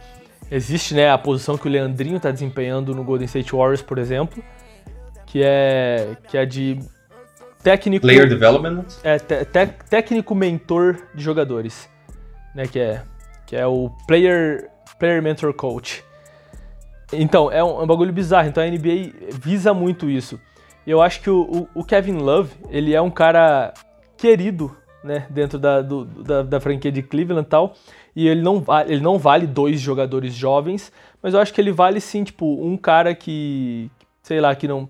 [0.51, 4.43] Existe, né, a posição que o Leandrinho tá desempenhando no Golden State Warriors, por exemplo,
[5.25, 6.80] que é que é de
[7.65, 8.86] técnico Player Development?
[9.04, 11.89] é, te- te- técnico mentor de jogadores,
[12.54, 12.67] né?
[12.67, 13.01] Que é,
[13.45, 16.04] que é o player, player mentor coach.
[17.12, 18.47] Então, é um, é um bagulho bizarro.
[18.47, 20.39] Então a NBA visa muito isso.
[20.86, 21.41] E eu acho que o,
[21.73, 23.73] o- o Kevin Love, ele é um cara
[24.17, 25.25] querido, né?
[25.30, 27.73] Dentro da, do- da, da franquia de Cleveland e tal.
[28.15, 31.99] E ele não, ele não vale dois jogadores jovens, mas eu acho que ele vale
[31.99, 33.89] sim, tipo, um cara que,
[34.23, 34.88] sei lá, que não,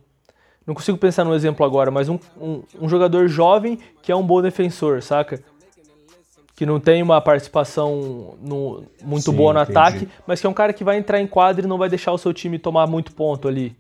[0.65, 4.23] não consigo pensar num exemplo agora, mas um, um, um jogador jovem que é um
[4.25, 5.39] bom defensor, saca?
[6.55, 9.77] Que não tem uma participação no- muito Sim, boa no entendi.
[9.77, 12.13] ataque, mas que é um cara que vai entrar em quadra e não vai deixar
[12.13, 13.75] o seu time tomar muito ponto ali.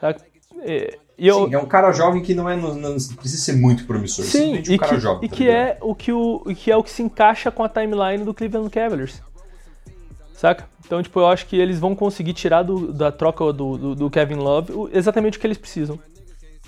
[0.00, 0.20] Saca?
[0.66, 3.52] E, e eu, Sim, é um cara jovem que não, é, não, não precisa ser
[3.52, 4.24] muito promissor.
[4.24, 5.24] Sim, um e, cara que, jovem.
[5.24, 7.68] e tá que é o que, o, que é o que se encaixa com a
[7.68, 9.22] timeline do Cleveland Cavaliers.
[10.34, 10.66] Saca?
[10.84, 14.10] Então, tipo, eu acho que eles vão conseguir tirar do- da troca do, do- do
[14.10, 15.98] Kevin Love exatamente o que eles precisam.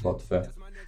[0.00, 0.42] Boto fé.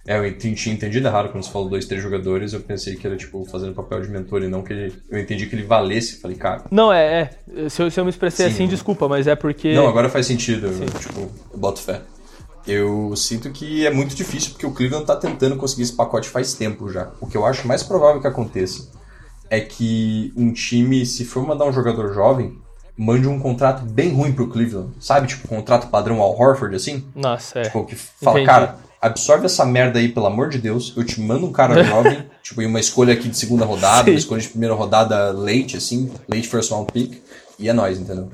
[0.07, 2.53] É, eu tinha entendido errado quando você falou dois, três jogadores.
[2.53, 4.93] Eu pensei que era, tipo, fazendo papel de mentor e não que ele.
[5.09, 6.19] Eu entendi que ele valesse.
[6.21, 6.63] Falei, cara.
[6.71, 7.69] Não, é, é.
[7.69, 8.53] Se eu, se eu me expressei Sim.
[8.53, 9.73] assim, desculpa, mas é porque.
[9.75, 10.67] Não, agora faz sentido.
[10.67, 11.19] Eu, tipo,
[11.53, 12.01] eu boto fé.
[12.65, 16.53] Eu sinto que é muito difícil porque o Cleveland tá tentando conseguir esse pacote faz
[16.53, 17.11] tempo já.
[17.19, 18.89] O que eu acho mais provável que aconteça
[19.49, 22.57] é que um time, se for mandar um jogador jovem,
[22.99, 24.91] mande um contrato bem ruim pro Cleveland.
[24.99, 25.27] Sabe?
[25.27, 27.05] Tipo, contrato padrão ao Horford, assim.
[27.15, 27.61] Nossa, é.
[27.63, 28.45] Tipo, que fala, Entendi.
[28.45, 30.93] cara, absorve essa merda aí, pelo amor de Deus.
[30.97, 34.11] Eu te mando um cara jovem, tipo, e uma escolha aqui de segunda rodada, Sim.
[34.11, 37.21] uma escolha de primeira rodada late, assim, late first round pick.
[37.57, 38.29] E é nóis, entendeu?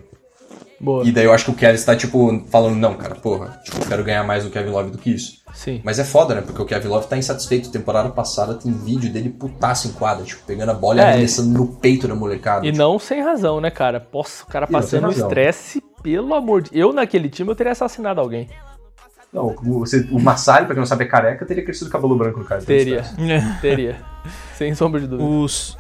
[0.86, 1.04] Boa.
[1.04, 3.88] E daí eu acho que o Kevin está, tipo, falando, não, cara, porra, tipo, eu
[3.88, 5.44] quero ganhar mais do Kevin Love do que isso.
[5.54, 5.82] Sim.
[5.84, 6.42] Mas é foda, né?
[6.42, 7.72] Porque o Kevin Love tá insatisfeito.
[7.72, 11.08] Temporada passada tem vídeo dele putaço em quadra, tipo, pegando a bola e É.
[11.10, 12.66] arremessando no peito da molecada.
[12.66, 14.00] E tipo, não sem razão, né, cara?
[14.00, 18.48] Poxa, o cara passando estresse, pelo amor de Eu, naquele time, eu teria assassinado alguém.
[19.34, 22.40] Não, o, você- o Massari, pra quem não sabe, é careca, teria crescido cabelo branco
[22.40, 22.62] no cara.
[22.62, 23.00] então Teria.
[23.02, 23.62] esquece.
[23.62, 23.96] Teria.
[24.56, 25.28] sem sombra de dúvida.
[25.28, 25.78] Os...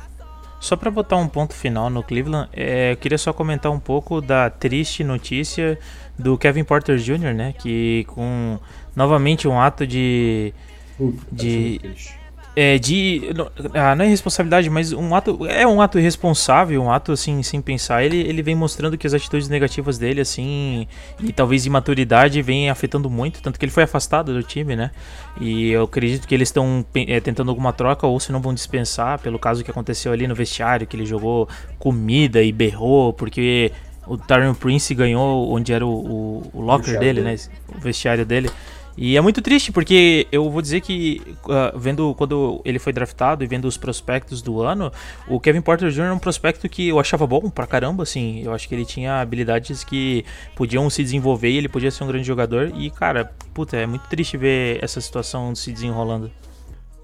[0.60, 4.20] Só pra botar um ponto final no Cleveland, é, eu queria só comentar um pouco
[4.22, 5.78] da triste notícia
[6.18, 7.54] do Kevin Porter Jr., né?
[7.60, 8.58] Que com
[8.96, 10.54] novamente um ato de.
[10.98, 12.16] Puta, De- triste.
[12.56, 13.34] É, de.
[13.36, 15.46] não- Ah, não é responsabilidade, mas um ato.
[15.46, 18.04] É um ato irresponsável, um ato assim, sem pensar.
[18.04, 20.88] Ele, ele vem mostrando que as atitudes negativas dele, assim,
[21.22, 23.42] e talvez imaturidade, vem afetando muito.
[23.42, 24.92] Tanto que ele foi afastado do time, né?
[25.40, 29.20] E eu acredito que eles estão é, tentando alguma troca, ou se não vão dispensar,
[29.20, 33.70] pelo caso que aconteceu ali no vestiário, que ele jogou comida e berrou, porque
[34.08, 37.36] o Tyron Prince ganhou onde era o, o, o locker Vestiário dele, dele.
[37.48, 37.76] né?
[37.76, 38.50] O vestiário dele.
[38.98, 43.44] E é muito triste, porque eu vou dizer que, ah, vendo quando ele foi draftado
[43.44, 44.92] e vendo os prospectos do ano,
[45.28, 46.04] o Kevin Porter Jr.
[46.04, 48.42] é um prospecto que eu achava bom pra caramba, assim.
[48.42, 50.24] Eu acho que ele tinha habilidades que
[50.56, 52.72] podiam se desenvolver e ele podia ser um grande jogador.
[52.76, 56.32] E, cara, puta, é muito triste ver essa situação se desenrolando.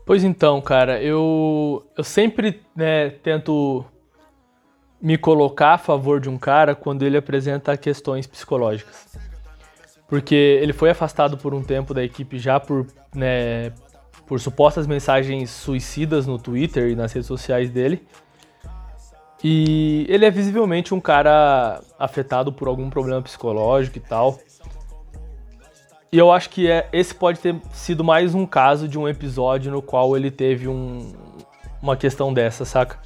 [0.06, 3.86] Pois então, cara, eu, eu sempre né, tento
[5.02, 9.08] me colocar a favor de um cara quando ele apresenta questões psicológicas.
[10.12, 13.72] Porque ele foi afastado por um tempo da equipe já por, né,
[14.28, 18.06] por supostas mensagens suicidas no Twitter e nas redes sociais dele.
[19.42, 24.38] E ele é visivelmente um cara afetado por algum problema psicológico e tal.
[26.12, 29.72] E eu acho que é, esse pode ter sido mais um caso de um episódio
[29.72, 31.14] no qual ele teve um-
[31.82, 33.00] uma questão dessa, saca?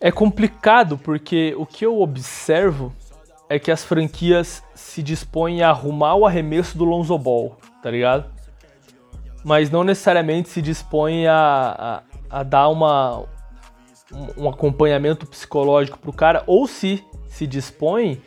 [0.00, 2.94] É complicado porque o que eu observo
[3.46, 8.24] é que as franquias se dispõem a arrumar o arremesso do Lonzo Ball, tá ligado?
[9.44, 13.24] Mas não necessariamente se dispõem a, a, a dar uma,
[14.12, 18.20] um, um acompanhamento psicológico pro cara, ou se se dispõe,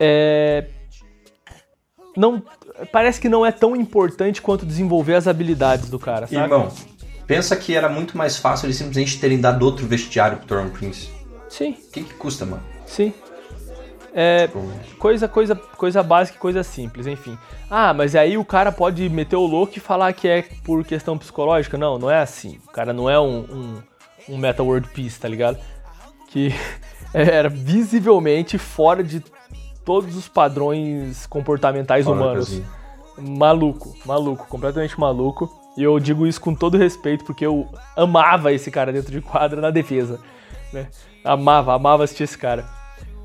[0.00, 0.68] é,
[2.16, 2.42] não
[2.90, 6.40] parece que não é tão importante quanto desenvolver as habilidades do cara, sabe?
[6.40, 6.72] Irmão,
[7.26, 11.10] pensa que era muito mais fácil eles simplesmente terem dado outro vestiário pro Toron Prince.
[11.50, 12.62] Sim, O que, que custa, mano?
[12.86, 13.12] sim.
[14.20, 14.50] É,
[14.98, 17.38] coisa, coisa, coisa básica e coisa simples, enfim.
[17.70, 21.16] Ah, mas aí o cara pode meter o louco e falar que é por questão
[21.16, 21.78] psicológica?
[21.78, 22.58] Não, não é assim.
[22.66, 23.82] O cara não é um, um,
[24.30, 25.56] um Meta World Peace, tá ligado?
[26.30, 26.52] Que
[27.14, 29.22] era visivelmente fora de
[29.84, 32.60] todos os padrões comportamentais fora humanos.
[33.16, 35.48] Maluco, maluco, completamente maluco.
[35.76, 39.60] E eu digo isso com todo respeito, porque eu amava esse cara dentro de quadra
[39.60, 40.18] na defesa.
[40.72, 40.88] Né?
[41.22, 42.77] Amava, amava assistir esse cara.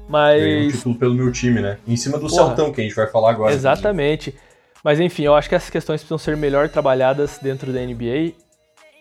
[0.10, 0.74] Ganhou um Mas.
[0.74, 1.78] título pelo meu time, né?
[1.88, 2.48] Em cima do Porra.
[2.48, 3.54] Celtão, que a gente vai falar agora.
[3.54, 4.36] Exatamente.
[4.84, 8.34] Mas enfim, eu acho que essas questões precisam ser melhor trabalhadas dentro da NBA.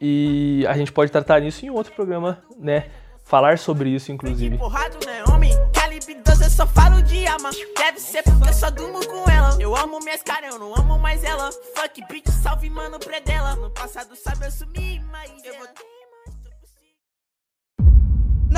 [0.00, 2.86] E a gente pode tratar nisso em outro programa, né?
[3.24, 4.58] Falar sobre isso, inclusive.
[4.58, 5.52] Porrado, né, homem?
[5.72, 7.50] Calibre 12, eu só falo de arma.
[7.76, 9.56] Deve ser porque eu só durmo com ela.
[9.60, 11.50] Eu amo minhas caras, eu não amo mais ela.
[11.76, 13.54] Fuck bitch, salve mano predela.
[13.56, 15.68] No passado, sabe, eu sumi, mas eu vou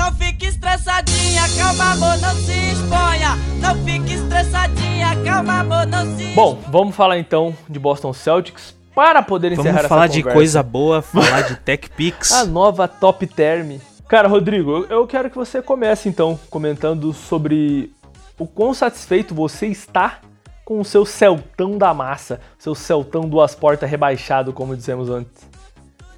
[0.05, 3.35] Não fique estressadinha, calma amor, não se exponha.
[3.59, 9.23] Não fique estressadinha, calma amor, não se Bom, vamos falar então de Boston Celtics para
[9.23, 10.35] poder encerrar Vamos essa falar de conversa.
[10.37, 12.31] coisa boa, falar de Tech Picks.
[12.33, 13.79] A nova Top Term.
[14.07, 17.91] Cara, Rodrigo, eu- eu quero que você comece então comentando sobre
[18.37, 20.19] o quão satisfeito você está
[20.63, 25.49] com o seu Celtão da massa, seu Celtão duas portas rebaixado, como dissemos antes.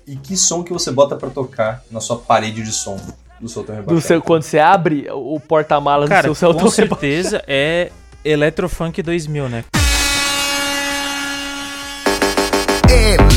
[0.05, 2.97] E que som que você bota pra tocar na sua parede de som
[3.39, 7.91] do Celtão Do seu, quando você abre o porta-malas do seu Celtão com certeza é
[8.25, 9.63] Electrofunk 2000, né?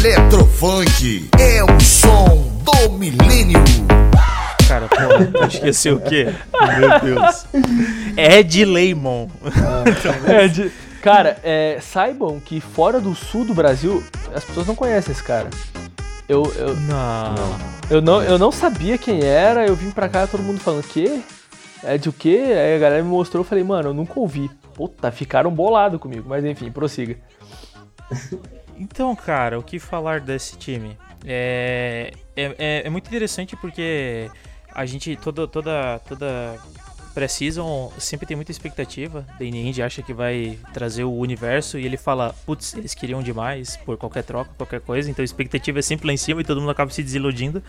[0.03, 3.59] Eletrofunk é o som do milênio.
[4.67, 6.33] Cara, tu esqueceu o quê?
[6.79, 7.47] Meu Deus.
[8.17, 9.29] Ed Lemon.
[10.27, 10.71] É, de-
[11.03, 14.03] cara, é, saibam que fora do sul do Brasil,
[14.35, 15.51] as pessoas não conhecem esse cara.
[16.31, 17.35] Eu, eu, Não.
[17.90, 21.21] eu, não, eu não sabia quem era, eu vim pra cá todo mundo falando, quê?
[21.83, 22.45] É de o quê?
[22.55, 24.49] Aí a galera me mostrou, eu falei, mano, eu nunca ouvi.
[24.73, 27.16] Puta, ficaram bolados comigo, mas enfim, prossiga.
[28.83, 30.97] Então, cara, o que falar desse time?
[31.27, 34.31] É, é, é, é muito interessante porque
[34.75, 36.57] a gente, toda, toda, toda
[37.14, 39.27] pré-season sempre tem muita expectativa.
[39.38, 43.77] Danny Ainge acha que vai trazer o universo e ele fala, putz, eles queriam demais
[43.79, 45.11] por qualquer troca, qualquer coisa.
[45.11, 47.62] Então a expectativa é sempre lá em cima e todo mundo acaba se desiludindo.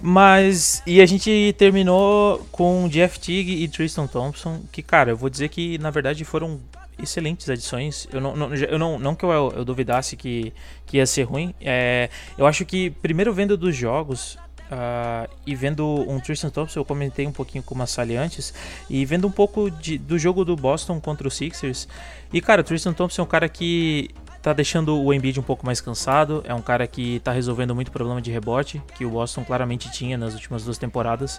[0.00, 5.30] Mas, e a gente terminou com Jeff Teague e Tristan Thompson, que, cara, eu vou
[5.30, 6.60] dizer que na verdade foram
[7.00, 8.08] excelentes adições.
[8.12, 10.52] Eu não, não, eu não, não que eu, eu duvidasse que,
[10.86, 11.54] que ia ser ruim.
[11.60, 14.36] É, eu acho que, primeiro vendo dos jogos,
[14.72, 18.54] Uh, e vendo um Tristan Thompson, eu comentei um pouquinho com o Massali antes,
[18.88, 21.86] e vendo um pouco de, do jogo do Boston contra os Sixers.
[22.32, 24.08] E cara, o Tristan Thompson é um cara que
[24.40, 27.92] tá deixando o Embiid um pouco mais cansado, é um cara que tá resolvendo muito
[27.92, 31.36] problema de rebote, que o Boston claramente tinha nas últimas duas temporadas.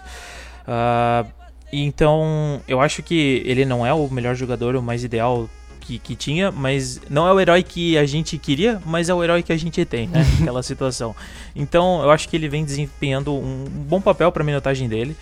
[0.68, 1.28] Uh,
[1.72, 5.50] então, eu acho que ele não é o melhor jogador, o mais ideal
[5.84, 9.22] que, que tinha, mas não é o herói que a gente queria, mas é o
[9.22, 10.26] herói que a gente tem, né?
[10.40, 11.14] Aquela situação.
[11.54, 15.16] Então eu acho que ele vem desempenhando um bom papel para a minutagem dele.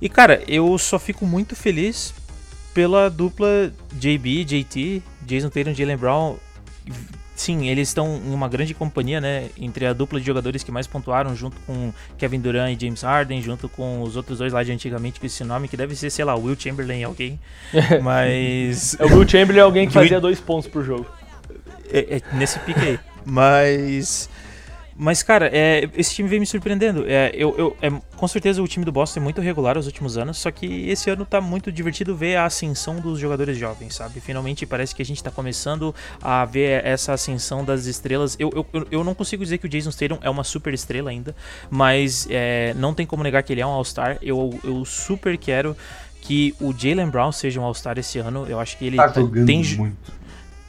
[0.00, 2.14] E cara, eu só fico muito feliz
[2.72, 6.36] pela dupla JB, JT, Jason Tatum e Jalen Brown
[7.40, 9.48] sim, eles estão em uma grande companhia, né?
[9.56, 13.40] Entre a dupla de jogadores que mais pontuaram, junto com Kevin Durant e James Harden,
[13.40, 16.24] junto com os outros dois lá de antigamente com esse nome, que deve ser, sei
[16.24, 17.38] lá, Will Chamberlain alguém.
[18.02, 18.96] Mas.
[18.98, 21.06] É o Will Chamberlain é alguém que fazia dois pontos por jogo.
[21.90, 22.98] É, é nesse pique aí.
[23.24, 24.28] Mas.
[25.00, 27.04] Mas, cara, é, esse time vem me surpreendendo.
[27.06, 30.18] É, eu, eu, é, com certeza o time do Boston é muito regular nos últimos
[30.18, 34.20] anos, só que esse ano tá muito divertido ver a ascensão dos jogadores jovens, sabe?
[34.20, 38.36] Finalmente parece que a gente tá começando a ver essa ascensão das estrelas.
[38.40, 41.32] Eu, eu, eu não consigo dizer que o Jason Statham é uma super estrela ainda,
[41.70, 44.18] mas é, não tem como negar que ele é um All-Star.
[44.20, 45.76] Eu, eu super quero
[46.20, 48.46] que o Jalen Brown seja um All-Star esse ano.
[48.48, 49.08] Eu acho que ele tá
[49.46, 50.17] tem muito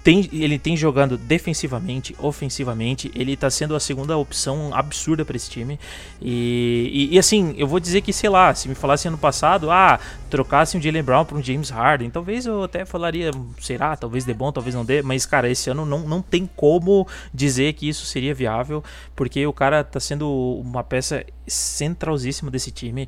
[0.03, 5.49] tem, ele tem jogando defensivamente, ofensivamente, ele tá sendo a segunda opção absurda para esse
[5.49, 5.79] time.
[6.21, 9.69] E, e, e, assim, eu vou dizer que, sei lá, se me falasse ano passado,
[9.69, 14.23] ah, trocasse um Jalen Brown por um James Harden, talvez eu até falaria, será, talvez
[14.23, 17.87] dê bom, talvez não dê, mas cara, esse ano não, não tem como dizer que
[17.87, 18.83] isso seria viável,
[19.15, 20.29] porque o cara tá sendo
[20.63, 23.07] uma peça centralzíssima desse time.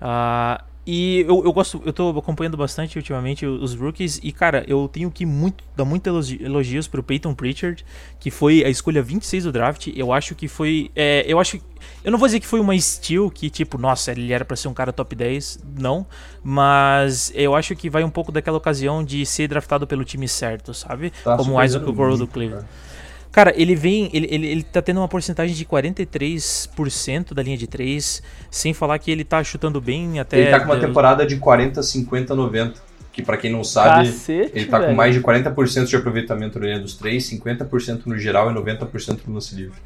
[0.00, 4.88] Uh, e eu, eu gosto, eu tô acompanhando bastante ultimamente os rookies e, cara, eu
[4.88, 7.84] tenho que muito, dar muitos elogios pro Peyton Pritchard,
[8.18, 9.88] que foi a escolha 26 do draft.
[9.94, 10.90] Eu acho que foi.
[10.96, 11.60] É, eu acho
[12.02, 14.66] Eu não vou dizer que foi uma steal que, tipo, nossa, ele era para ser
[14.66, 16.04] um cara top 10, não.
[16.42, 20.74] Mas eu acho que vai um pouco daquela ocasião de ser draftado pelo time certo,
[20.74, 21.12] sabe?
[21.22, 22.66] Tá Como o Isaac Okoro do Cleveland.
[22.66, 22.91] Cara.
[23.32, 24.10] Cara, ele vem.
[24.12, 28.98] Ele, ele, ele tá tendo uma porcentagem de 43% da linha de 3, sem falar
[28.98, 30.38] que ele tá chutando bem até.
[30.38, 32.92] Ele tá com uma temporada de 40, 50, 90.
[33.10, 34.90] Que para quem não sabe, Cacete, ele tá velho.
[34.90, 39.20] com mais de 40% de aproveitamento na linha dos 3, 50% no geral e 90%
[39.26, 39.76] no lance livre.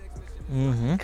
[0.48, 0.96] Uhum.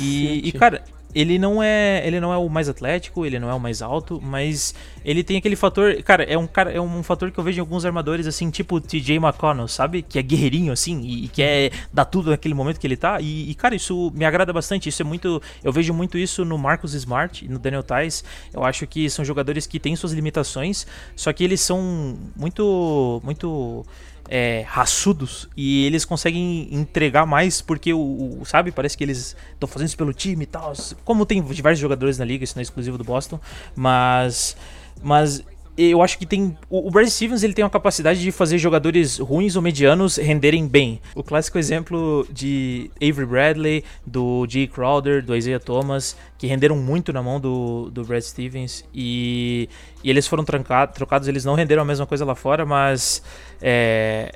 [0.00, 0.82] E, e, cara,
[1.14, 4.20] ele não é ele não é o mais atlético, ele não é o mais alto,
[4.22, 7.58] mas ele tem aquele fator, cara, é um cara é um fator que eu vejo
[7.58, 10.02] em alguns armadores assim, tipo TJ McConnell, sabe?
[10.02, 13.20] Que é guerreirinho assim e, e quer dar tudo naquele momento que ele tá.
[13.20, 14.88] E, e, cara, isso me agrada bastante.
[14.88, 18.24] Isso é muito, eu vejo muito isso no Marcus Smart e no Daniel Tais.
[18.52, 23.84] Eu acho que são jogadores que têm suas limitações, só que eles são muito muito
[24.28, 29.68] é, raçudos e eles conseguem entregar mais porque o, o sabe parece que eles estão
[29.68, 30.72] fazendo isso pelo time e tal.
[31.04, 33.40] Como tem diversos jogadores na liga isso não é exclusivo do Boston
[33.74, 34.56] mas
[35.02, 35.42] mas
[35.78, 36.58] eu acho que tem.
[36.68, 41.00] O, Brad Stevens ele tem uma capacidade de fazer jogadores ruins ou medianos renderem bem.
[41.14, 47.12] O clássico exemplo de Avery Bradley, do Jay Crowder, do Isaiah Thomas, que renderam muito
[47.12, 49.68] na mão do, do Brad Stevens e,
[50.02, 53.22] e eles foram trocados, eles não renderam a mesma coisa lá fora, mas.
[53.62, 54.32] É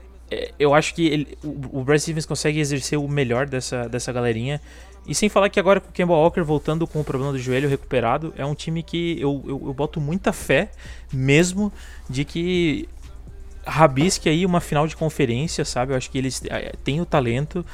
[0.58, 4.60] eu acho que ele, o, o Brad Stevens consegue exercer o melhor dessa, dessa galerinha.
[5.06, 7.68] E sem falar que agora com o Kemba Walker voltando com o problema do joelho
[7.68, 10.70] recuperado, é um time que eu, eu, eu boto muita fé
[11.12, 11.72] mesmo
[12.08, 12.88] de que
[13.66, 15.92] rabisque aí uma final de conferência, sabe?
[15.92, 17.64] Eu acho que eles eh, têm o talento,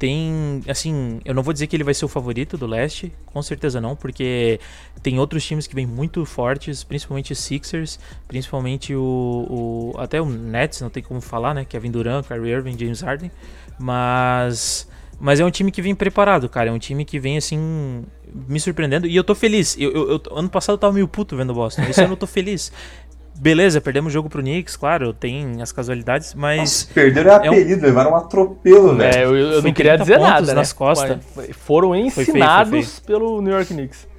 [0.00, 3.42] tem, assim, eu não vou dizer que ele vai ser o favorito do leste, com
[3.42, 4.58] certeza não, porque
[5.02, 10.80] tem outros times que vêm muito fortes, principalmente Sixers, principalmente o, o até o Nets,
[10.80, 11.66] não tem como falar, né?
[11.66, 13.30] Kevin Durant, Kyrie Irving, James Harden,
[13.78, 14.88] mas
[15.20, 16.70] mas é um time que vem preparado, cara.
[16.70, 18.06] É um time que vem, assim,
[18.48, 19.06] me surpreendendo.
[19.06, 19.76] E eu tô feliz.
[19.78, 21.82] Eu, eu, eu ano passado eu tava meio puto vendo o Boston.
[21.82, 22.72] Esse ano eu tô feliz.
[23.34, 26.58] Beleza, perdemos o jogo pro Knicks, claro, tem as casualidades, mas.
[26.58, 27.86] Nossa, perderam é apelido, um...
[27.86, 29.18] levaram um atropelo, velho.
[29.18, 30.54] É, eu, eu não queria dizer nada.
[30.54, 30.76] nas né?
[30.76, 31.18] costas.
[31.52, 33.06] Foram ensinados foi feio, foi feio.
[33.06, 34.10] pelo New York Knicks.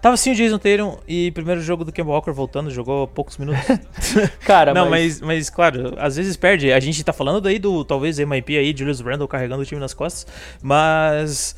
[0.00, 3.60] Tava sim o Jason Tatum e primeiro jogo do Kemba Walker voltando, jogou poucos minutos.
[4.46, 5.20] Cara, Não, mas...
[5.20, 5.26] mas...
[5.26, 6.72] mas claro, às vezes perde.
[6.72, 9.94] A gente tá falando daí do talvez MIP aí, Julius Randle carregando o time nas
[9.94, 10.26] costas,
[10.62, 11.56] mas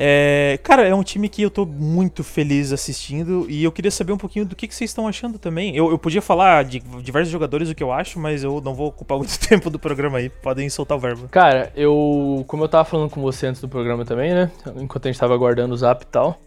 [0.00, 4.12] É, cara, é um time que eu tô muito feliz assistindo e eu queria saber
[4.12, 5.74] um pouquinho do que, que vocês estão achando também.
[5.74, 8.86] Eu, eu podia falar de diversos jogadores o que eu acho, mas eu não vou
[8.86, 10.28] ocupar muito tempo do programa aí.
[10.28, 11.28] Podem soltar o verbo.
[11.28, 12.44] Cara, eu.
[12.46, 14.52] Como eu tava falando com você antes do programa também, né?
[14.76, 16.38] Enquanto a gente tava aguardando o zap e tal.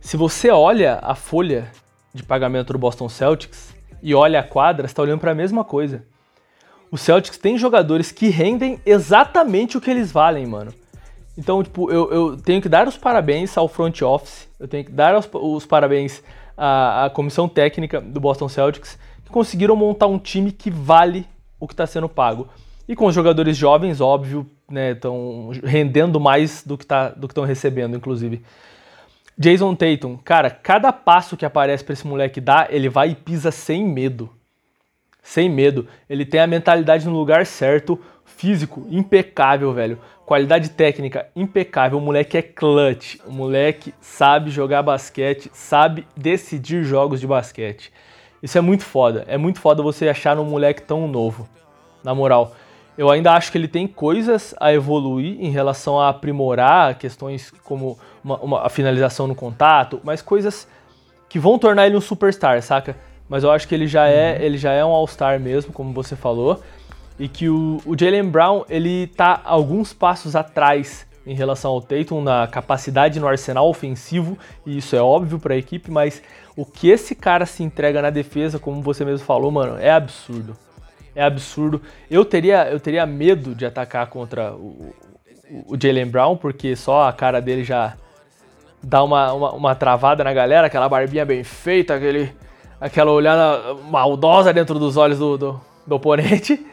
[0.00, 1.70] Se você olha a folha
[2.12, 3.72] de pagamento do Boston Celtics
[4.02, 6.02] e olha a quadra, você tá olhando pra mesma coisa.
[6.90, 10.74] O Celtics tem jogadores que rendem exatamente o que eles valem, mano.
[11.42, 14.92] Então, tipo, eu, eu tenho que dar os parabéns ao front office, eu tenho que
[14.92, 16.22] dar os, os parabéns
[16.56, 21.26] à, à comissão técnica do Boston Celtics, que conseguiram montar um time que vale
[21.58, 22.46] o que está sendo pago.
[22.88, 27.32] E com os jogadores jovens, óbvio, né, estão rendendo mais do que tá, do que
[27.32, 28.40] estão recebendo, inclusive.
[29.36, 33.50] Jason Tatum, cara, cada passo que aparece para esse moleque dar, ele vai e pisa
[33.50, 34.30] sem medo.
[35.20, 35.88] Sem medo.
[36.08, 39.98] Ele tem a mentalidade no lugar certo, físico impecável, velho.
[40.24, 41.98] Qualidade técnica impecável.
[41.98, 43.16] O moleque é clutch.
[43.26, 47.92] O moleque sabe jogar basquete, sabe decidir jogos de basquete.
[48.42, 49.24] Isso é muito foda.
[49.26, 51.48] É muito foda você achar um moleque tão novo.
[52.04, 52.54] Na moral.
[52.96, 57.98] Eu ainda acho que ele tem coisas a evoluir em relação a aprimorar questões como
[58.22, 60.68] uma, uma, a finalização no contato, mas coisas
[61.28, 62.94] que vão tornar ele um superstar, saca?
[63.28, 66.14] Mas eu acho que ele já é, ele já é um all-star mesmo, como você
[66.14, 66.60] falou
[67.22, 72.20] e que o, o Jalen Brown ele tá alguns passos atrás em relação ao Tatum
[72.20, 76.20] na capacidade no arsenal ofensivo, e isso é óbvio para a equipe, mas
[76.56, 80.56] o que esse cara se entrega na defesa, como você mesmo falou, mano, é absurdo.
[81.14, 81.80] É absurdo.
[82.10, 84.92] Eu teria, eu teria medo de atacar contra o,
[85.48, 87.94] o, o Jalen Brown, porque só a cara dele já
[88.82, 92.32] dá uma, uma, uma, travada na galera, aquela barbinha bem feita, aquele,
[92.80, 96.66] aquela olhada maldosa dentro dos olhos do, do, do oponente.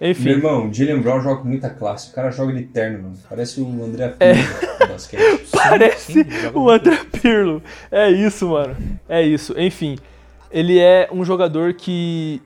[0.00, 0.24] Enfim.
[0.24, 2.10] Meu irmão, Jalen Brown joga com muita classe.
[2.10, 3.18] O cara joga de terno, mano.
[3.28, 4.86] Parece o André Pirlo é.
[4.86, 5.46] basquete.
[5.52, 7.62] Parece sim, sim, o André Pirlo.
[7.90, 8.76] É isso, mano.
[9.08, 9.54] É isso.
[9.58, 9.96] Enfim,
[10.50, 12.42] ele é um jogador que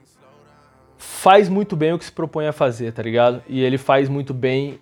[0.97, 3.43] faz muito bem o que se propõe a fazer, tá ligado?
[3.47, 4.79] E ele faz muito bem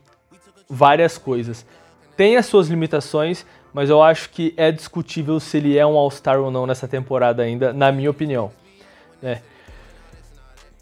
[0.70, 1.66] várias coisas.
[2.16, 6.40] Tem as suas limitações, mas eu acho que é discutível se ele é um All-Star
[6.40, 8.52] ou não nessa temporada ainda, na minha opinião.
[9.24, 9.40] É.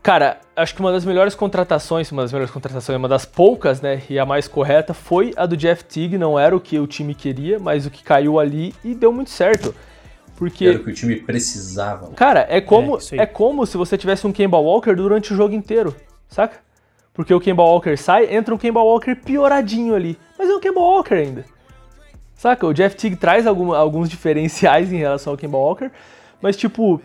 [0.08, 4.02] Cara, acho que uma das melhores contratações, uma das melhores contratações, uma das poucas, né,
[4.10, 6.18] e a mais correta, foi a do Jeff Teague.
[6.18, 9.30] Não era o que o time queria, mas o que caiu ali e deu muito
[9.30, 9.76] certo.
[10.38, 10.66] Porque.
[10.66, 12.10] Era o que o time precisava.
[12.12, 15.54] Cara, é como, é, é como se você tivesse um Kemba Walker durante o jogo
[15.54, 15.94] inteiro,
[16.30, 16.60] saca?
[17.14, 20.18] Porque o Kemba Walker sai, entra um Kemba Walker pioradinho ali.
[20.40, 21.44] Mas é um Kemba Walker ainda.
[22.34, 22.66] Saca?
[22.66, 25.92] O Jeff Teague traz algum, alguns diferenciais em relação ao Kemba Walker,
[26.42, 27.02] mas tipo,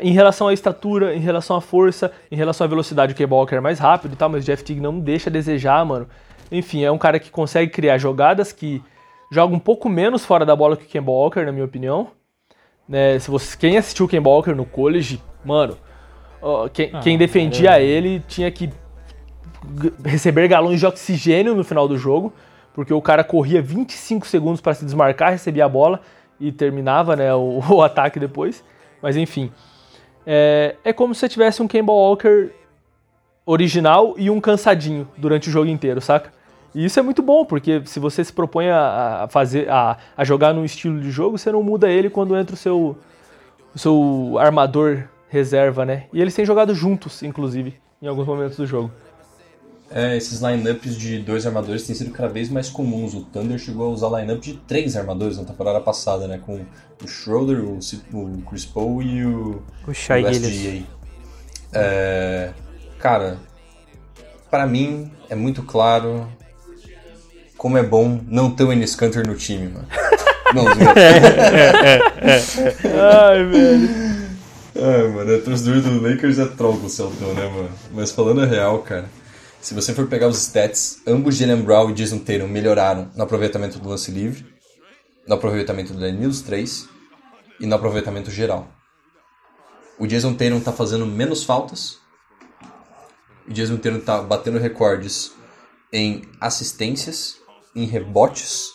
[0.00, 3.56] em relação à estatura, em relação à força, em relação à velocidade, o Kemba Walker
[3.56, 6.08] é mais rápido e tal, mas o Jeff Teague não deixa a desejar, mano.
[6.50, 8.82] Enfim, é um cara que consegue criar jogadas que
[9.30, 12.08] joga um pouco menos fora da bola que o Kemba Walker, na minha opinião.
[12.88, 15.76] Né, se você, quem assistiu o Kemba Walker no college, mano,
[16.42, 17.84] ó, quem, ah, quem, defendia é...
[17.84, 18.68] ele tinha que
[20.04, 22.32] receber galões de oxigênio no final do jogo,
[22.74, 26.00] porque o cara corria 25 segundos para se desmarcar, recebia a bola
[26.40, 28.64] e terminava né, o, o ataque depois.
[29.02, 29.50] Mas enfim.
[30.26, 32.50] É, é como se você tivesse um Kemba Walker
[33.44, 36.32] original e um cansadinho durante o jogo inteiro, saca?
[36.74, 40.24] E isso é muito bom, porque se você se propõe a, a fazer a, a,
[40.24, 42.96] jogar num estilo de jogo, você não muda ele quando entra o seu,
[43.74, 46.04] o seu armador reserva, né?
[46.12, 48.90] E eles têm jogado juntos, inclusive, em alguns momentos do jogo.
[49.92, 53.12] É, esses lineups de dois armadores têm sido cada vez mais comuns.
[53.12, 56.40] O Thunder chegou a usar lineup de três armadores na temporada passada, né?
[56.46, 56.64] Com
[57.02, 57.80] o Schroeder, o,
[58.12, 60.86] o Chris Paul e o, o Shai o
[61.72, 62.52] É,
[63.00, 63.38] cara,
[64.48, 66.28] para mim é muito claro
[67.58, 69.86] como é bom não ter o Enes Kanter no time, mano.
[70.52, 73.00] Não, é, é, é, é.
[73.00, 73.88] Ai, velho.
[74.74, 77.70] Ai, mano, a torcedor do Lakers é troll com o Celtão, né, mano?
[77.92, 79.08] Mas falando a real, cara
[79.60, 83.78] se você for pegar os stats, ambos Jalen Brown e Jason Tatum melhoraram no aproveitamento
[83.78, 84.46] do lance livre,
[85.26, 86.88] no aproveitamento do Daniel 3
[87.60, 88.68] e no aproveitamento geral.
[89.98, 91.98] O Jason Tatum está fazendo menos faltas.
[93.46, 95.32] O Jason Tatum está batendo recordes
[95.92, 97.36] em assistências,
[97.76, 98.70] em rebotes.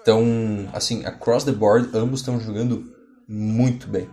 [0.00, 0.24] Então,
[0.72, 2.94] assim, across the board, ambos estão jogando
[3.26, 4.08] muito bem.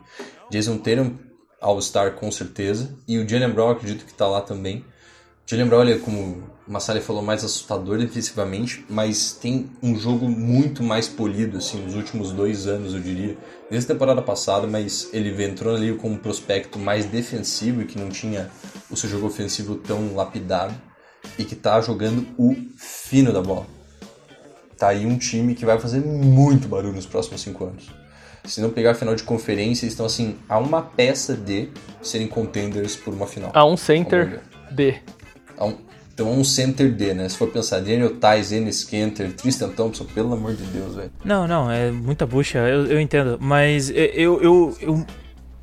[0.50, 1.16] Jason Tatum,
[1.62, 4.84] All-Star com certeza, e o Jalen Brown acredito que está lá também.
[5.50, 10.84] Jalen Brown, é, como o Massali falou, mais assustador defensivamente, mas tem um jogo muito
[10.84, 13.38] mais polido, assim, nos últimos dois anos, eu diria.
[13.72, 17.98] Desde a temporada passada, mas ele entrou ali como um prospecto mais defensivo e que
[17.98, 18.52] não tinha
[18.92, 20.76] o seu jogo ofensivo tão lapidado
[21.40, 23.66] e que tá jogando o fino da bola.
[24.78, 27.86] tá aí um time que vai fazer muito barulho nos próximos cinco anos.
[28.44, 31.70] Se não pegar a final de conferência, eles estão assim, a uma peça de
[32.02, 33.52] serem contenders por uma final.
[33.54, 34.42] A um center
[34.72, 35.00] D.
[35.66, 37.30] Um- então, um center D, né?
[37.30, 41.12] Se for pensar, Daniel Tais, Enes Kanter, Tristan Thompson, pelo amor de Deus, velho.
[41.24, 43.38] Não, não, é muita bucha, eu, eu entendo.
[43.40, 45.06] Mas eu, eu, eu-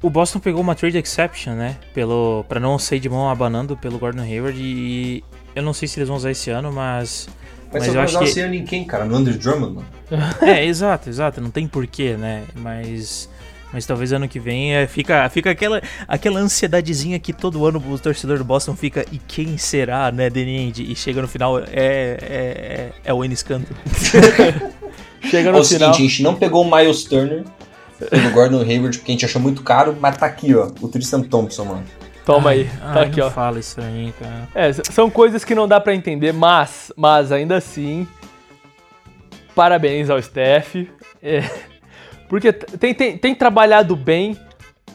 [0.00, 1.76] O Boston pegou uma trade exception, né?
[1.92, 5.24] Pelo, pra não sair de mão abanando pelo Gordon Hayward e.
[5.56, 7.26] Eu não sei se eles vão usar esse ano, mas.
[7.72, 8.30] Mas, Mas eu vai acho usar que.
[8.30, 9.04] esse ano em quem, cara?
[9.04, 9.86] No Andrew Drummond, mano?
[10.42, 11.40] É, exato, exato.
[11.40, 12.44] Não tem porquê, né?
[12.54, 13.28] Mas.
[13.74, 17.98] Mas talvez ano que vem é, fica, fica aquela, aquela ansiedadezinha que todo ano o
[17.98, 19.04] torcedor do Boston fica.
[19.10, 20.90] E quem será, né, Deninde?
[20.90, 23.76] E chega no final, é, é, é, é o Enes Kanter.
[25.28, 25.92] Chega É no o final.
[25.92, 27.44] seguinte, a gente não pegou o Miles Turner
[28.10, 31.22] pelo Gordon Hayward porque a gente achou muito caro, mas tá aqui, ó, o Tristan
[31.22, 31.84] Thompson, mano.
[32.26, 33.30] Toma aí, tá Ai, aqui, não ó.
[33.30, 34.48] fala isso aí, cara.
[34.54, 38.06] É, são coisas que não dá pra entender, mas, mas ainda assim,
[39.54, 40.74] parabéns ao Steph.
[41.22, 41.42] é,
[42.34, 44.36] porque tem, tem, tem trabalhado bem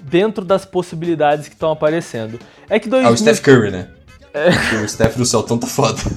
[0.01, 2.37] dentro das possibilidades que estão aparecendo.
[2.69, 3.87] É que dois Ah, o Steph Curry, né?
[4.33, 6.01] Porque O Steph do Celtão tá foda.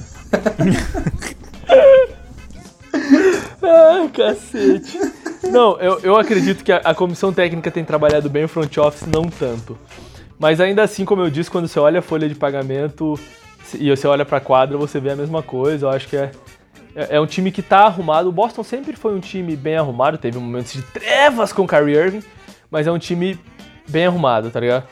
[3.65, 4.99] Ah, cacete.
[5.49, 9.07] Não, eu, eu acredito que a, a comissão técnica tem trabalhado bem, o front office
[9.07, 9.77] não tanto.
[10.37, 13.17] Mas ainda assim, como eu disse, quando você olha a folha de pagamento
[13.73, 15.85] e você olha pra quadra, você vê a mesma coisa.
[15.85, 16.31] Eu acho que é,
[16.95, 18.29] é, é um time que tá arrumado.
[18.29, 21.95] O Boston sempre foi um time bem arrumado, teve momentos de trevas com o Kyrie
[21.95, 22.23] Irving,
[22.69, 23.39] mas é um time
[23.89, 24.85] bem arrumado, tá ligado?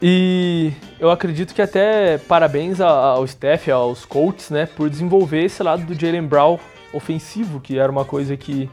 [0.00, 5.84] E eu acredito que até parabéns ao staff, aos coaches, né, por desenvolver esse lado
[5.84, 6.58] do Jalen Brown
[6.92, 8.68] ofensivo, que era uma coisa que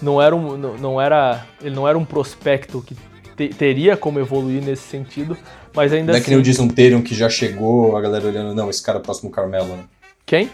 [0.00, 2.96] não era um, não, era, ele não era um prospecto que
[3.36, 5.36] te- teria como evoluir nesse sentido,
[5.74, 6.50] mas ainda Não é que nem assim.
[6.50, 9.76] o Jason Tatum que já chegou, a galera olhando, não, esse cara é próximo Carmelo,
[9.76, 9.84] né?
[10.26, 10.50] Quem?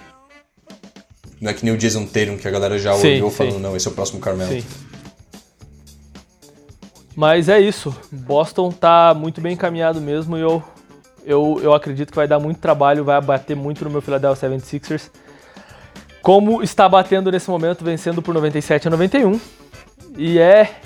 [1.41, 3.37] Não é que nem o Jason Tatum que a galera já Sim, olhou sim.
[3.37, 4.53] falando, não, esse é o próximo Carmelo.
[4.53, 4.65] Sim.
[7.17, 7.95] Mas é isso.
[8.13, 10.63] Boston tá muito bem encaminhado mesmo e eu,
[11.25, 15.11] eu, eu acredito que vai dar muito trabalho, vai bater muito no meu Philadelphia 76ers.
[16.23, 19.41] Como está batendo nesse momento, vencendo por 97 a 91.
[20.17, 20.77] E é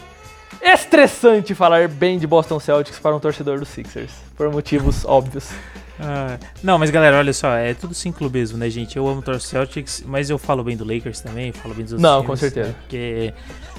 [0.63, 5.51] estressante falar bem de Boston Celtics para um torcedor dos Sixers, por motivos óbvios.
[5.99, 8.97] Ah, não, mas galera, olha só, é tudo sem clubismo, né, gente?
[8.97, 12.03] Eu amo o Celtics, mas eu falo bem do Lakers também, falo bem dos outros
[12.03, 12.69] Não, times, com certeza.
[12.69, 12.75] né?
[12.81, 13.35] Porque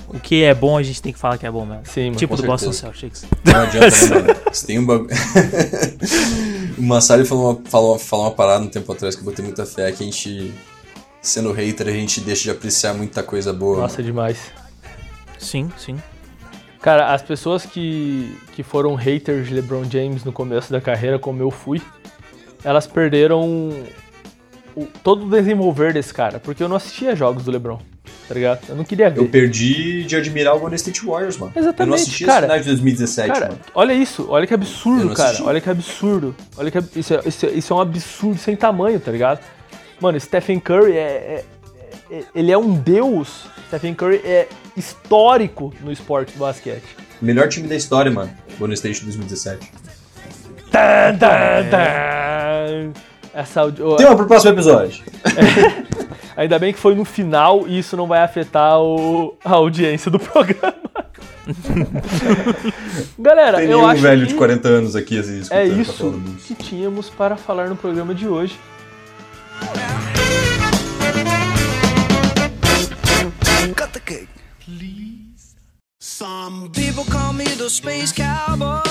[0.07, 1.85] o que é bom a gente tem que falar que é bom mesmo.
[1.85, 3.25] Sim, mano, tipo do Boston certeza.
[3.25, 3.25] Celtics.
[3.43, 4.39] Não adianta, né, mano?
[4.51, 5.09] Você tem um bagulho.
[6.77, 9.65] o Massari falou uma, falou, falou uma parada um tempo atrás que eu botei muita
[9.65, 10.53] fé, que a gente,
[11.21, 13.81] sendo hater, a gente deixa de apreciar muita coisa boa.
[13.81, 14.37] Nossa, demais.
[15.37, 15.97] Sim, sim.
[16.81, 21.41] Cara, as pessoas que, que foram haters de LeBron James no começo da carreira, como
[21.41, 21.81] eu fui,
[22.65, 23.69] elas perderam
[24.75, 27.79] o- todo o desenvolver desse cara, porque eu não assistia jogos do LeBron,
[28.27, 28.59] tá ligado?
[28.67, 29.21] Eu não queria ver.
[29.21, 31.53] Eu perdi de admirar o Golden State Warriors, mano.
[31.55, 32.39] Eu não Exatamente, assisti cara.
[32.39, 33.59] as finais de 2017, Cara, mano.
[33.73, 35.29] olha isso, olha que absurdo, cara.
[35.29, 35.43] assisti.
[35.47, 36.35] Olha que absurdo.
[36.57, 39.39] Olha que isso é, isso, é, isso é um absurdo sem tamanho, tá ligado?
[40.01, 41.45] Mano, Stephen Curry é, é-
[42.11, 43.45] é- ele é um deus.
[43.69, 46.83] Stephen Curry é histórico no esporte do basquete.
[47.21, 48.29] Melhor time da história, mano.
[48.59, 49.71] Golden State 2017.
[50.75, 52.91] Tan, tan, tan.
[53.33, 55.03] Essa audi- ô, Tema pro próximo episódio.
[56.35, 60.19] Ainda bem que foi no final e isso não vai afetar o- a audiência do
[60.19, 60.75] programa.
[63.17, 65.81] Galera, Tem eu nenhum acho velho que de 40 anos aqui assim, escutando é pra
[65.81, 68.59] isso que tínhamos para falar no programa de hoje.
[73.75, 74.27] Cut the cake.
[75.99, 78.81] Some people call me the space cowboy.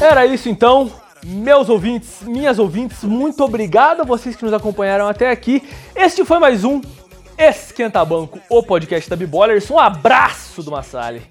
[0.00, 0.90] Era isso então,
[1.24, 5.62] meus ouvintes, minhas ouvintes, muito obrigado a vocês que nos acompanharam até aqui.
[5.94, 6.80] Este foi mais um
[7.36, 9.70] Esquenta Banco, o podcast da Bibolers.
[9.70, 11.22] Um abraço do Massali.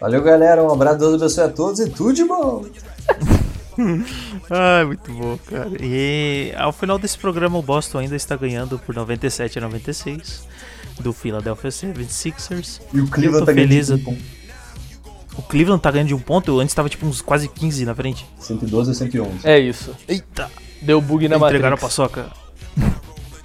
[0.00, 0.62] Valeu, galera.
[0.62, 2.64] Um abraço, Deus abençoe a todos e tudo de bom.
[4.50, 5.70] Ai, muito bom, cara.
[5.80, 10.46] E ao final desse programa, o Boston ainda está ganhando por 97 a 96
[11.00, 12.80] do Philadelphia 76ers.
[12.92, 13.86] E o Cleveland tá ganhando feliz.
[13.86, 14.22] de um ponto.
[15.38, 18.26] O Cleveland tá ganhando de um ponto, antes tava tipo uns quase 15 na frente.
[18.38, 19.30] 112 a 111.
[19.44, 19.96] É isso.
[20.06, 20.50] Eita!
[20.82, 21.82] Deu bug na Entregaram a Matrix.
[21.82, 22.26] paçoca.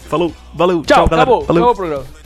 [0.10, 1.24] Falou, valeu, Tchau, tchau, galera.
[1.24, 1.46] acabou.
[1.46, 1.64] Valeu.
[1.70, 2.18] Acabou o programa.